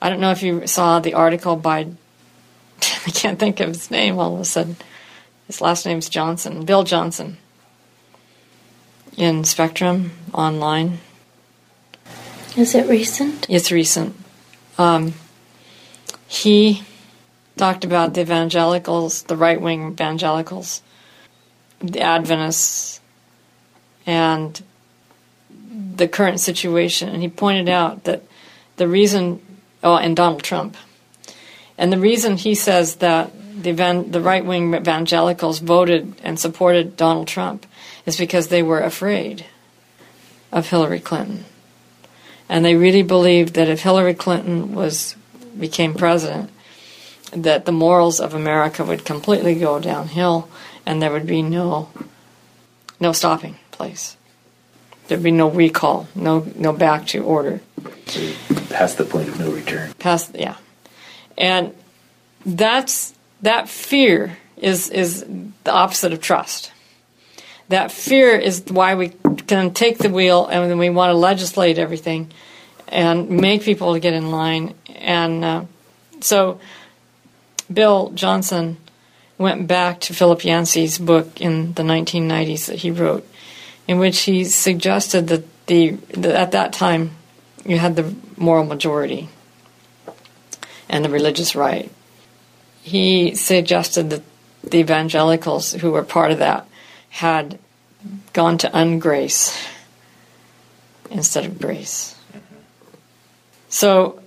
I 0.00 0.10
don't 0.10 0.20
know 0.20 0.30
if 0.30 0.42
you 0.42 0.66
saw 0.66 1.00
the 1.00 1.14
article 1.14 1.56
by, 1.56 1.80
I 2.80 3.10
can't 3.10 3.38
think 3.38 3.60
of 3.60 3.68
his 3.68 3.90
name 3.90 4.18
all 4.18 4.34
of 4.34 4.40
a 4.40 4.44
sudden. 4.44 4.76
His 5.46 5.60
last 5.60 5.86
name's 5.86 6.08
Johnson, 6.08 6.64
Bill 6.64 6.84
Johnson 6.84 7.38
in 9.16 9.42
Spectrum 9.42 10.12
online. 10.32 10.98
Is 12.56 12.74
it 12.74 12.88
recent? 12.88 13.46
It's 13.48 13.70
recent. 13.70 14.16
Um, 14.78 15.14
he 16.26 16.82
talked 17.56 17.84
about 17.84 18.14
the 18.14 18.20
evangelicals, 18.20 19.24
the 19.24 19.36
right 19.36 19.60
wing 19.60 19.92
evangelicals, 19.92 20.82
the 21.80 22.00
Adventists, 22.00 23.00
and 24.06 24.62
the 25.96 26.08
current 26.08 26.40
situation. 26.40 27.08
And 27.08 27.22
he 27.22 27.28
pointed 27.28 27.68
out 27.68 28.04
that 28.04 28.22
the 28.76 28.88
reason, 28.88 29.40
oh, 29.82 29.96
and 29.96 30.16
Donald 30.16 30.42
Trump, 30.42 30.76
and 31.76 31.92
the 31.92 31.98
reason 31.98 32.36
he 32.36 32.54
says 32.54 32.96
that 32.96 33.30
the, 33.62 33.72
the 34.08 34.20
right 34.20 34.44
wing 34.44 34.74
evangelicals 34.74 35.58
voted 35.58 36.14
and 36.22 36.38
supported 36.38 36.96
Donald 36.96 37.28
Trump 37.28 37.66
is 38.06 38.16
because 38.16 38.48
they 38.48 38.62
were 38.62 38.80
afraid 38.80 39.44
of 40.52 40.68
Hillary 40.68 41.00
Clinton. 41.00 41.44
And 42.48 42.64
they 42.64 42.76
really 42.76 43.02
believed 43.02 43.54
that 43.54 43.68
if 43.68 43.82
Hillary 43.82 44.14
Clinton 44.14 44.74
was 44.74 45.16
became 45.58 45.94
president, 45.94 46.50
that 47.32 47.66
the 47.66 47.72
morals 47.72 48.20
of 48.20 48.32
America 48.32 48.84
would 48.84 49.04
completely 49.04 49.54
go 49.54 49.78
downhill 49.78 50.48
and 50.86 51.02
there 51.02 51.12
would 51.12 51.26
be 51.26 51.42
no 51.42 51.90
no 53.00 53.12
stopping 53.12 53.56
place. 53.70 54.16
There'd 55.06 55.22
be 55.22 55.30
no 55.30 55.50
recall, 55.50 56.08
no 56.14 56.46
no 56.56 56.72
back 56.72 57.06
to 57.08 57.22
order. 57.22 57.60
Past 58.70 58.98
the 58.98 59.04
point 59.04 59.28
of 59.28 59.38
no 59.38 59.50
return. 59.50 59.92
Past 59.98 60.34
yeah. 60.34 60.56
And 61.36 61.74
that's 62.46 63.14
that 63.42 63.68
fear 63.68 64.38
is 64.56 64.88
is 64.88 65.24
the 65.64 65.72
opposite 65.72 66.12
of 66.12 66.20
trust 66.20 66.72
that 67.68 67.92
fear 67.92 68.36
is 68.36 68.64
why 68.68 68.94
we 68.94 69.10
can 69.46 69.72
take 69.72 69.98
the 69.98 70.08
wheel 70.08 70.46
and 70.46 70.70
then 70.70 70.78
we 70.78 70.90
want 70.90 71.10
to 71.10 71.14
legislate 71.14 71.78
everything 71.78 72.30
and 72.88 73.28
make 73.28 73.62
people 73.62 73.98
get 73.98 74.14
in 74.14 74.30
line. 74.30 74.74
And 74.94 75.44
uh, 75.44 75.64
so 76.20 76.60
Bill 77.72 78.10
Johnson 78.10 78.78
went 79.36 79.66
back 79.66 80.00
to 80.00 80.14
Philip 80.14 80.44
Yancey's 80.44 80.98
book 80.98 81.40
in 81.40 81.74
the 81.74 81.82
1990s 81.82 82.66
that 82.66 82.76
he 82.76 82.90
wrote, 82.90 83.26
in 83.86 83.98
which 83.98 84.20
he 84.20 84.44
suggested 84.44 85.28
that 85.28 85.66
the, 85.66 85.90
the 85.90 86.36
at 86.36 86.52
that 86.52 86.72
time 86.72 87.10
you 87.64 87.78
had 87.78 87.96
the 87.96 88.14
moral 88.36 88.64
majority 88.64 89.28
and 90.88 91.04
the 91.04 91.10
religious 91.10 91.54
right. 91.54 91.90
He 92.82 93.34
suggested 93.34 94.10
that 94.10 94.22
the 94.62 94.78
evangelicals 94.78 95.72
who 95.72 95.92
were 95.92 96.02
part 96.02 96.32
of 96.32 96.38
that 96.38 96.67
had 97.18 97.58
gone 98.32 98.58
to 98.58 98.68
ungrace 98.68 99.56
instead 101.10 101.44
of 101.44 101.58
grace. 101.58 102.16
So 103.68 104.22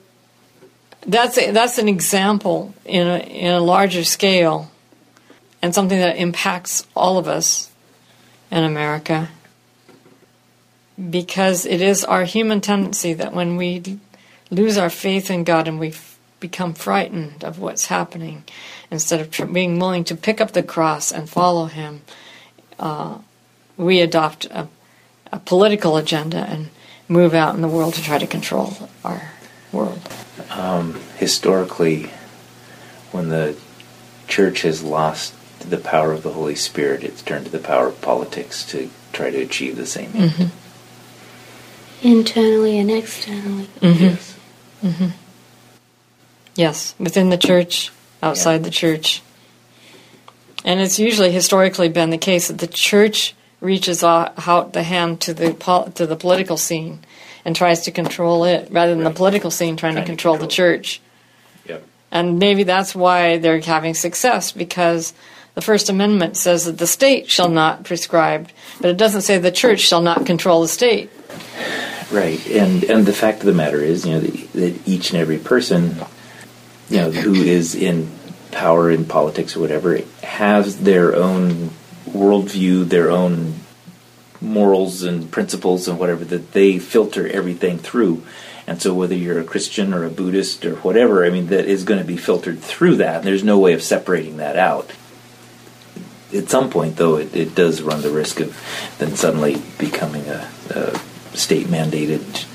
that's 1.08 1.38
a, 1.38 1.52
that's 1.52 1.78
an 1.78 1.88
example 1.88 2.74
in 2.84 3.08
a, 3.08 3.18
in 3.20 3.52
a 3.54 3.62
larger 3.62 4.04
scale 4.04 4.70
and 5.62 5.74
something 5.74 6.00
that 6.00 6.18
impacts 6.18 6.86
all 6.94 7.18
of 7.18 7.30
us 7.30 7.72
in 8.52 8.64
America 8.64 9.30
because 11.10 11.66
it 11.66 11.82
is 11.82 12.04
our 12.04 12.26
human 12.26 12.60
tendency 12.60 13.14
that 13.14 13.34
when 13.34 13.56
we 13.56 14.00
lose 14.50 14.78
our 14.78 14.90
faith 14.90 15.32
in 15.32 15.46
God 15.46 15.70
and 15.70 15.80
we 15.80 15.94
become 16.42 16.74
frightened 16.74 17.44
of 17.46 17.58
what's 17.58 17.86
happening 17.86 18.44
instead 18.92 19.22
of 19.22 19.54
being 19.54 19.80
willing 19.80 20.04
to 20.04 20.16
pick 20.16 20.42
up 20.42 20.52
the 20.52 20.62
cross 20.62 21.12
and 21.12 21.30
follow 21.30 21.68
Him, 21.68 22.02
uh, 22.82 23.18
we 23.78 24.02
adopt 24.02 24.46
a, 24.46 24.68
a 25.32 25.40
political 25.40 25.96
agenda 25.96 26.40
and 26.40 26.70
move 27.08 27.34
out 27.34 27.56
in 27.56 27.62
the 27.62 27.68
world 27.68 27.94
to 27.94 28.04
try 28.04 28.18
to 28.18 28.28
control 28.28 28.74
our 29.06 29.32
world. 29.72 30.02
Um, 30.50 31.00
historically, 31.18 32.10
when 33.12 33.30
the 33.30 33.56
church 34.28 34.64
has 34.64 34.84
lost 34.84 35.34
the 35.60 35.78
power 35.78 36.12
of 36.12 36.24
the 36.24 36.34
Holy 36.34 36.56
Spirit, 36.56 37.04
it's 37.04 37.22
turned 37.22 37.46
to 37.46 37.52
the 37.52 37.60
power 37.60 37.88
of 37.88 38.02
politics 38.02 38.66
to 38.68 38.90
try 39.14 39.30
to 39.30 39.38
achieve 39.42 39.76
the 39.76 39.86
same 39.86 40.12
end. 40.16 40.32
Mm-hmm. 40.32 42.08
Internally 42.08 42.80
and 42.80 42.90
externally. 42.90 43.68
Mm-hmm. 43.80 44.04
Yes. 44.04 44.38
Mm-hmm. 44.84 45.08
Yes, 46.56 46.96
within 47.00 47.30
the 47.30 47.38
church, 47.38 47.92
outside 48.24 48.62
yeah. 48.62 48.64
the 48.64 48.72
church. 48.72 49.22
And 50.64 50.80
it's 50.80 51.00
usually 51.00 51.32
historically 51.32 51.90
been 51.90 52.10
the 52.10 52.18
case 52.18 52.48
that 52.48 52.60
the 52.60 52.68
church 52.68 53.36
reaches 53.60 54.04
out 54.04 54.74
the 54.74 54.84
hand 54.84 55.22
to 55.22 55.34
the 55.34 55.54
to 55.96 56.06
the 56.06 56.16
political 56.16 56.58
scene 56.58 57.00
and 57.46 57.56
tries 57.56 57.82
to 57.82 57.92
control 57.92 58.44
it, 58.44 58.70
rather 58.72 58.94
than 58.94 59.04
right. 59.04 59.10
the 59.10 59.16
political 59.16 59.50
scene 59.50 59.76
trying, 59.76 59.94
trying 59.94 60.06
to, 60.06 60.10
control 60.10 60.36
to, 60.36 60.40
control 60.40 60.48
the 60.48 60.54
church. 60.54 61.02
Yep. 61.66 61.84
And 62.12 62.40
maybe 62.40 62.64
that's 62.64 62.94
why 62.94 63.38
they're 63.38 63.60
having 63.62 63.96
success 63.96 64.52
because 64.52 65.14
the 65.56 65.62
First 65.62 65.90
Amendment 65.90 66.38
says 66.38 66.66
that 66.66 66.78
the 66.78 66.88
state 66.88 67.30
shall 67.30 67.50
not 67.50 67.84
prescribe, 67.84 68.50
but 68.80 68.92
it 68.92 68.98
doesn't 68.98 69.22
say 69.22 69.38
the 69.38 69.52
church 69.52 69.80
shall 69.80 70.02
not 70.02 70.26
control 70.26 70.62
the 70.62 70.68
state. 70.68 71.10
Right, 72.12 72.46
and 72.50 72.84
and 72.84 73.06
the 73.06 73.14
fact 73.14 73.40
of 73.40 73.46
the 73.46 73.54
matter 73.54 73.80
is, 73.80 74.06
you 74.06 74.14
know, 74.14 74.20
that, 74.20 74.54
that 74.54 74.88
each 74.88 75.12
and 75.12 75.20
every 75.20 75.38
person, 75.38 75.96
you 76.90 76.98
know, 76.98 77.12
who 77.12 77.34
is 77.34 77.74
in 77.74 78.12
power 78.52 78.90
in 78.92 79.06
politics 79.06 79.56
or 79.56 79.60
whatever, 79.60 79.98
has 80.24 80.80
their 80.80 81.16
own 81.16 81.72
worldview, 82.06 82.88
their 82.88 83.10
own 83.10 83.56
morals 84.42 85.04
and 85.04 85.32
principles 85.32 85.88
and 85.88 86.00
whatever 86.00 86.26
that 86.26 86.52
they 86.52 86.80
filter 86.80 87.28
everything 87.28 87.78
through. 87.78 88.24
And 88.68 88.82
so 88.82 88.94
whether 88.94 89.16
you're 89.16 89.40
a 89.40 89.44
Christian 89.46 89.94
or 89.94 90.04
a 90.04 90.10
Buddhist 90.10 90.66
or 90.66 90.76
whatever, 90.78 91.26
I 91.26 91.30
mean 91.30 91.48
that 91.48 91.66
is 91.66 91.84
going 91.84 92.00
to 92.00 92.06
be 92.06 92.18
filtered 92.18 92.60
through 92.60 92.98
that. 92.98 93.24
There's 93.24 93.44
no 93.44 93.60
way 93.60 93.74
of 93.74 93.84
separating 93.84 94.38
that 94.38 94.58
out. 94.58 94.92
At 96.34 96.50
some 96.50 96.70
point, 96.70 96.96
though, 96.96 97.18
it, 97.18 97.36
it 97.36 97.56
does 97.56 97.82
run 97.82 98.02
the 98.02 98.10
risk 98.10 98.40
of 98.40 98.58
then 99.00 99.16
suddenly 99.16 99.62
becoming 99.78 100.28
a, 100.28 100.50
a 100.70 100.98
state 101.36 101.68
mandated 101.68 102.48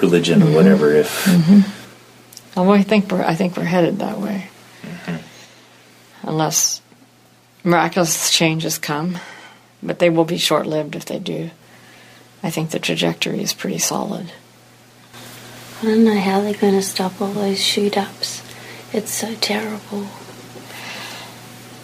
religion 0.00 0.40
mm-hmm. 0.40 0.52
or 0.52 0.56
whatever. 0.56 0.94
If 0.94 1.24
mm-hmm. 1.24 2.70
I 2.70 2.82
think 2.82 3.10
we're 3.10 3.24
I 3.24 3.34
think 3.34 3.56
we're 3.56 3.64
headed 3.64 3.98
that 3.98 4.18
way. 4.18 4.48
Unless 6.26 6.80
miraculous 7.62 8.30
changes 8.30 8.78
come, 8.78 9.18
but 9.82 9.98
they 9.98 10.10
will 10.10 10.24
be 10.24 10.38
short 10.38 10.66
lived 10.66 10.96
if 10.96 11.04
they 11.04 11.18
do. 11.18 11.50
I 12.42 12.50
think 12.50 12.70
the 12.70 12.78
trajectory 12.78 13.42
is 13.42 13.54
pretty 13.54 13.78
solid. 13.78 14.30
I 15.80 15.86
don't 15.86 16.04
know 16.04 16.18
how 16.18 16.40
they're 16.40 16.54
going 16.54 16.74
to 16.74 16.82
stop 16.82 17.20
all 17.20 17.32
those 17.32 17.62
shoot 17.62 17.96
ups. 17.96 18.42
It's 18.92 19.10
so 19.10 19.34
terrible. 19.36 20.06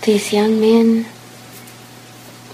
These 0.02 0.32
young 0.32 0.60
men, 0.60 1.06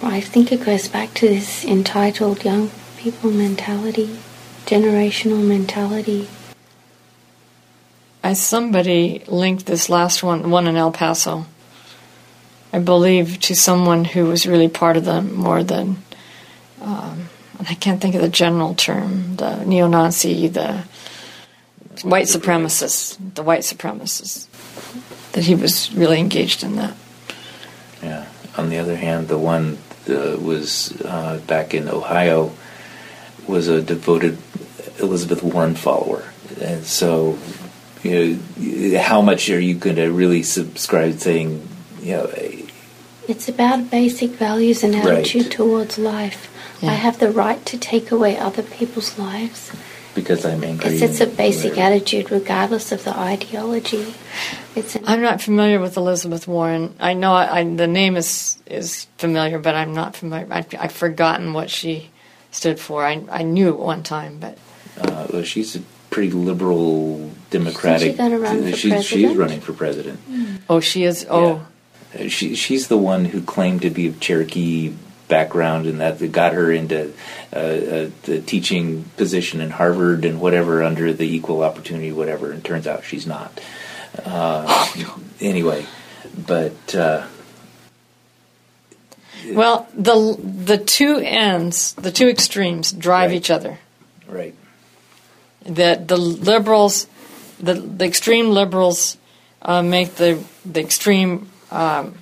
I 0.02 0.20
think 0.20 0.50
it 0.50 0.64
goes 0.64 0.88
back 0.88 1.14
to 1.14 1.28
this 1.28 1.64
entitled 1.64 2.44
young 2.44 2.70
people 2.96 3.30
mentality, 3.30 4.18
generational 4.66 5.46
mentality. 5.46 6.28
As 8.22 8.40
somebody 8.40 9.22
linked 9.28 9.66
this 9.66 9.88
last 9.88 10.22
one, 10.22 10.50
one 10.50 10.66
in 10.66 10.76
El 10.76 10.90
Paso, 10.90 11.46
I 12.76 12.78
believe, 12.78 13.40
to 13.40 13.54
someone 13.54 14.04
who 14.04 14.26
was 14.26 14.46
really 14.46 14.68
part 14.68 14.98
of 14.98 15.06
them 15.06 15.34
more 15.34 15.64
than, 15.64 15.96
um, 16.82 17.30
I 17.58 17.72
can't 17.72 18.02
think 18.02 18.14
of 18.14 18.20
the 18.20 18.28
general 18.28 18.74
term, 18.74 19.36
the 19.36 19.64
neo-Nazi, 19.64 20.48
the 20.48 20.84
white 22.02 22.26
supremacists, 22.26 23.16
the 23.34 23.42
white 23.42 23.62
supremacists, 23.62 24.46
that 25.32 25.44
he 25.44 25.54
was 25.54 25.90
really 25.94 26.20
engaged 26.20 26.62
in 26.62 26.76
that. 26.76 26.94
Yeah. 28.02 28.26
On 28.58 28.68
the 28.68 28.76
other 28.76 28.96
hand, 28.96 29.28
the 29.28 29.38
one 29.38 29.78
that 30.04 30.42
was 30.42 31.00
uh, 31.00 31.40
back 31.46 31.72
in 31.72 31.88
Ohio 31.88 32.52
was 33.48 33.68
a 33.68 33.80
devoted 33.80 34.36
Elizabeth 34.98 35.42
Warren 35.42 35.76
follower, 35.76 36.24
and 36.60 36.84
so 36.84 37.38
you 38.02 38.38
know, 38.58 39.00
how 39.00 39.22
much 39.22 39.48
are 39.48 39.58
you 39.58 39.74
going 39.74 39.96
to 39.96 40.08
really 40.10 40.42
subscribe 40.42 41.14
saying, 41.14 41.66
you 42.02 42.12
know, 42.12 42.26
It's 43.28 43.48
about 43.48 43.90
basic 43.90 44.30
values 44.30 44.82
and 44.84 44.94
Right. 44.94 45.06
attitude 45.18 45.50
towards 45.50 45.98
life. 45.98 46.48
Yeah. 46.80 46.90
I 46.90 46.94
have 46.94 47.18
the 47.18 47.30
right 47.30 47.64
to 47.66 47.78
take 47.78 48.10
away 48.12 48.36
other 48.38 48.62
people's 48.62 49.18
lives. 49.18 49.72
because 50.14 50.46
I'm 50.46 50.64
angry? 50.64 50.92
It's, 50.92 51.02
it's 51.02 51.20
a 51.20 51.26
basic 51.26 51.72
whatever. 51.76 51.94
attitude, 51.96 52.30
regardless 52.30 52.90
of 52.92 53.04
the 53.04 53.14
ideology. 53.16 54.14
It's 54.74 54.94
an, 54.96 55.04
I'm 55.06 55.20
not 55.20 55.42
familiar 55.42 55.78
with 55.78 55.96
Elizabeth 55.98 56.48
Warren. 56.48 56.94
I 56.98 57.12
know 57.12 57.34
I, 57.34 57.60
I, 57.60 57.64
the 57.64 57.86
name 57.86 58.16
is 58.16 58.56
is 58.66 59.06
familiar, 59.18 59.58
but 59.58 59.74
I'm 59.74 59.92
not 59.92 60.16
familiar. 60.16 60.46
I, 60.50 60.64
I've 60.78 60.92
forgotten 60.92 61.52
what 61.52 61.68
she 61.68 62.08
stood 62.50 62.80
for. 62.80 63.04
I, 63.04 63.22
I 63.30 63.42
knew 63.42 63.68
at 63.70 63.78
one 63.78 64.02
time, 64.02 64.38
but 64.40 64.56
Uh, 64.98 65.26
well, 65.32 65.42
she's 65.42 65.76
a 65.76 65.80
pretty 66.08 66.30
liberal 66.30 67.30
Democratic. 67.50 68.12
Isn't 68.12 68.14
she 68.14 68.16
gonna 68.16 68.38
run 68.38 68.70
for 68.70 68.76
she's, 68.76 69.04
she's 69.04 69.36
running 69.36 69.60
for 69.60 69.74
president. 69.74 70.18
oh, 70.70 70.80
she 70.80 71.04
is. 71.04 71.26
Oh, 71.28 71.56
Uh, 71.56 71.60
She 72.28 72.54
she's 72.54 72.88
the 72.88 72.96
one 72.98 73.24
who 73.26 73.42
claimed 73.42 73.82
to 73.82 73.90
be 73.90 74.06
of 74.08 74.20
Cherokee 74.20 74.94
background 75.28 75.86
and 75.86 76.00
that 76.00 76.32
got 76.32 76.52
her 76.54 76.70
into 76.70 77.12
uh, 77.52 77.56
uh, 77.56 78.10
the 78.22 78.40
teaching 78.46 79.02
position 79.16 79.60
in 79.60 79.70
Harvard 79.70 80.24
and 80.24 80.40
whatever 80.40 80.82
under 80.82 81.12
the 81.12 81.24
equal 81.24 81.62
opportunity 81.62 82.12
whatever. 82.12 82.52
And 82.52 82.64
turns 82.64 82.86
out 82.86 83.04
she's 83.04 83.26
not. 83.26 83.60
Uh, 84.24 84.86
anyway, 85.40 85.84
but 86.46 86.94
uh, 86.94 87.26
well, 89.52 89.88
the 89.94 90.36
the 90.42 90.78
two 90.78 91.18
ends, 91.18 91.92
the 91.94 92.10
two 92.10 92.28
extremes, 92.28 92.92
drive 92.92 93.30
Right. 93.30 93.36
each 93.36 93.50
other. 93.50 93.78
right, 94.28 94.54
That 95.66 96.08
the 96.08 96.16
liberals, 96.16 97.06
the 97.60 97.74
the 97.74 98.04
extreme 98.04 98.50
liberals, 98.50 99.16
uh, 99.62 99.82
make 99.82 100.16
the 100.16 100.42
the 100.64 100.80
extreme 100.80 101.48
um, 101.70 102.14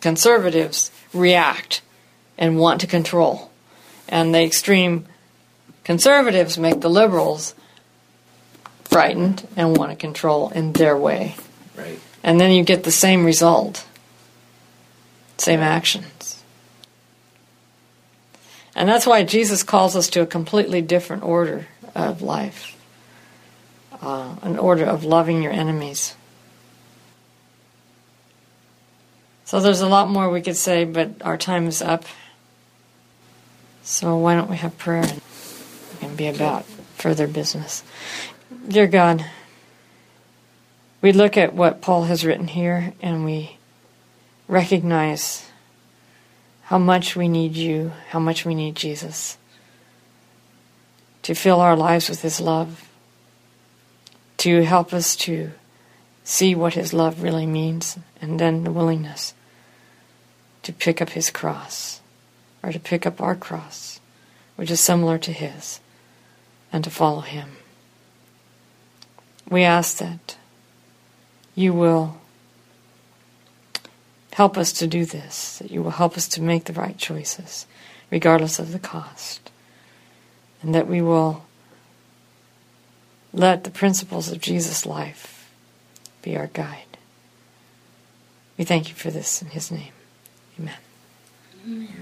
conservatives 0.00 0.90
react 1.12 1.82
and 2.38 2.58
want 2.58 2.80
to 2.80 2.86
control, 2.86 3.50
and 4.08 4.34
the 4.34 4.42
extreme 4.42 5.06
conservatives 5.84 6.58
make 6.58 6.80
the 6.80 6.90
liberals 6.90 7.54
frightened 8.84 9.46
and 9.56 9.76
want 9.76 9.90
to 9.90 9.96
control 9.96 10.50
in 10.50 10.72
their 10.72 10.96
way, 10.96 11.34
right, 11.76 11.98
and 12.22 12.40
then 12.40 12.50
you 12.50 12.64
get 12.64 12.84
the 12.84 12.92
same 12.92 13.24
result, 13.24 13.86
same 15.38 15.60
actions. 15.60 16.42
And 18.76 18.88
that's 18.88 19.06
why 19.06 19.22
Jesus 19.22 19.62
calls 19.62 19.94
us 19.94 20.08
to 20.10 20.22
a 20.22 20.26
completely 20.26 20.82
different 20.82 21.22
order 21.22 21.68
of 21.94 22.22
life 22.22 22.74
uh, 24.04 24.36
an 24.42 24.58
order 24.58 24.84
of 24.84 25.04
loving 25.04 25.42
your 25.42 25.52
enemies. 25.52 26.14
So 29.44 29.60
there's 29.60 29.82
a 29.82 29.88
lot 29.88 30.08
more 30.08 30.30
we 30.30 30.40
could 30.40 30.56
say, 30.56 30.84
but 30.84 31.22
our 31.22 31.36
time 31.36 31.66
is 31.66 31.82
up. 31.82 32.04
So 33.82 34.16
why 34.16 34.34
don't 34.34 34.50
we 34.50 34.56
have 34.56 34.78
prayer 34.78 35.02
and 35.02 35.20
can 36.00 36.16
be 36.16 36.28
about 36.28 36.64
further 36.96 37.26
business? 37.26 37.84
Dear 38.66 38.86
God, 38.86 39.24
we 41.02 41.12
look 41.12 41.36
at 41.36 41.52
what 41.52 41.82
Paul 41.82 42.04
has 42.04 42.24
written 42.24 42.48
here 42.48 42.94
and 43.02 43.24
we 43.26 43.58
recognize 44.48 45.44
how 46.62 46.78
much 46.78 47.14
we 47.14 47.28
need 47.28 47.56
you, 47.56 47.92
how 48.08 48.18
much 48.18 48.46
we 48.46 48.54
need 48.54 48.74
Jesus 48.74 49.36
to 51.22 51.34
fill 51.34 51.60
our 51.60 51.76
lives 51.76 52.08
with 52.08 52.22
his 52.22 52.40
love, 52.40 52.88
to 54.38 54.62
help 54.62 54.94
us 54.94 55.14
to 55.16 55.52
see 56.24 56.54
what 56.54 56.72
his 56.72 56.94
love 56.94 57.22
really 57.22 57.46
means, 57.46 57.98
and 58.20 58.40
then 58.40 58.64
the 58.64 58.72
willingness 58.72 59.34
to 60.62 60.72
pick 60.72 61.02
up 61.02 61.10
his 61.10 61.30
cross, 61.30 62.00
or 62.62 62.72
to 62.72 62.80
pick 62.80 63.06
up 63.06 63.20
our 63.20 63.36
cross, 63.36 64.00
which 64.56 64.70
is 64.70 64.80
similar 64.80 65.18
to 65.18 65.32
his, 65.32 65.80
and 66.72 66.82
to 66.82 66.90
follow 66.90 67.20
him. 67.20 67.50
We 69.48 69.62
ask 69.62 69.98
that 69.98 70.38
you 71.54 71.74
will 71.74 72.18
help 74.32 74.56
us 74.56 74.72
to 74.72 74.86
do 74.86 75.04
this, 75.04 75.58
that 75.58 75.70
you 75.70 75.82
will 75.82 75.92
help 75.92 76.16
us 76.16 76.26
to 76.28 76.42
make 76.42 76.64
the 76.64 76.72
right 76.72 76.96
choices, 76.96 77.66
regardless 78.10 78.58
of 78.58 78.72
the 78.72 78.78
cost, 78.78 79.50
and 80.62 80.74
that 80.74 80.88
we 80.88 81.02
will 81.02 81.44
let 83.34 83.64
the 83.64 83.70
principles 83.70 84.32
of 84.32 84.40
Jesus' 84.40 84.86
life 84.86 85.33
be 86.24 86.36
our 86.36 86.48
guide. 86.48 86.98
We 88.56 88.64
thank 88.64 88.88
you 88.88 88.94
for 88.94 89.10
this 89.10 89.42
in 89.42 89.48
his 89.48 89.70
name. 89.70 89.92
Amen. 90.58 91.92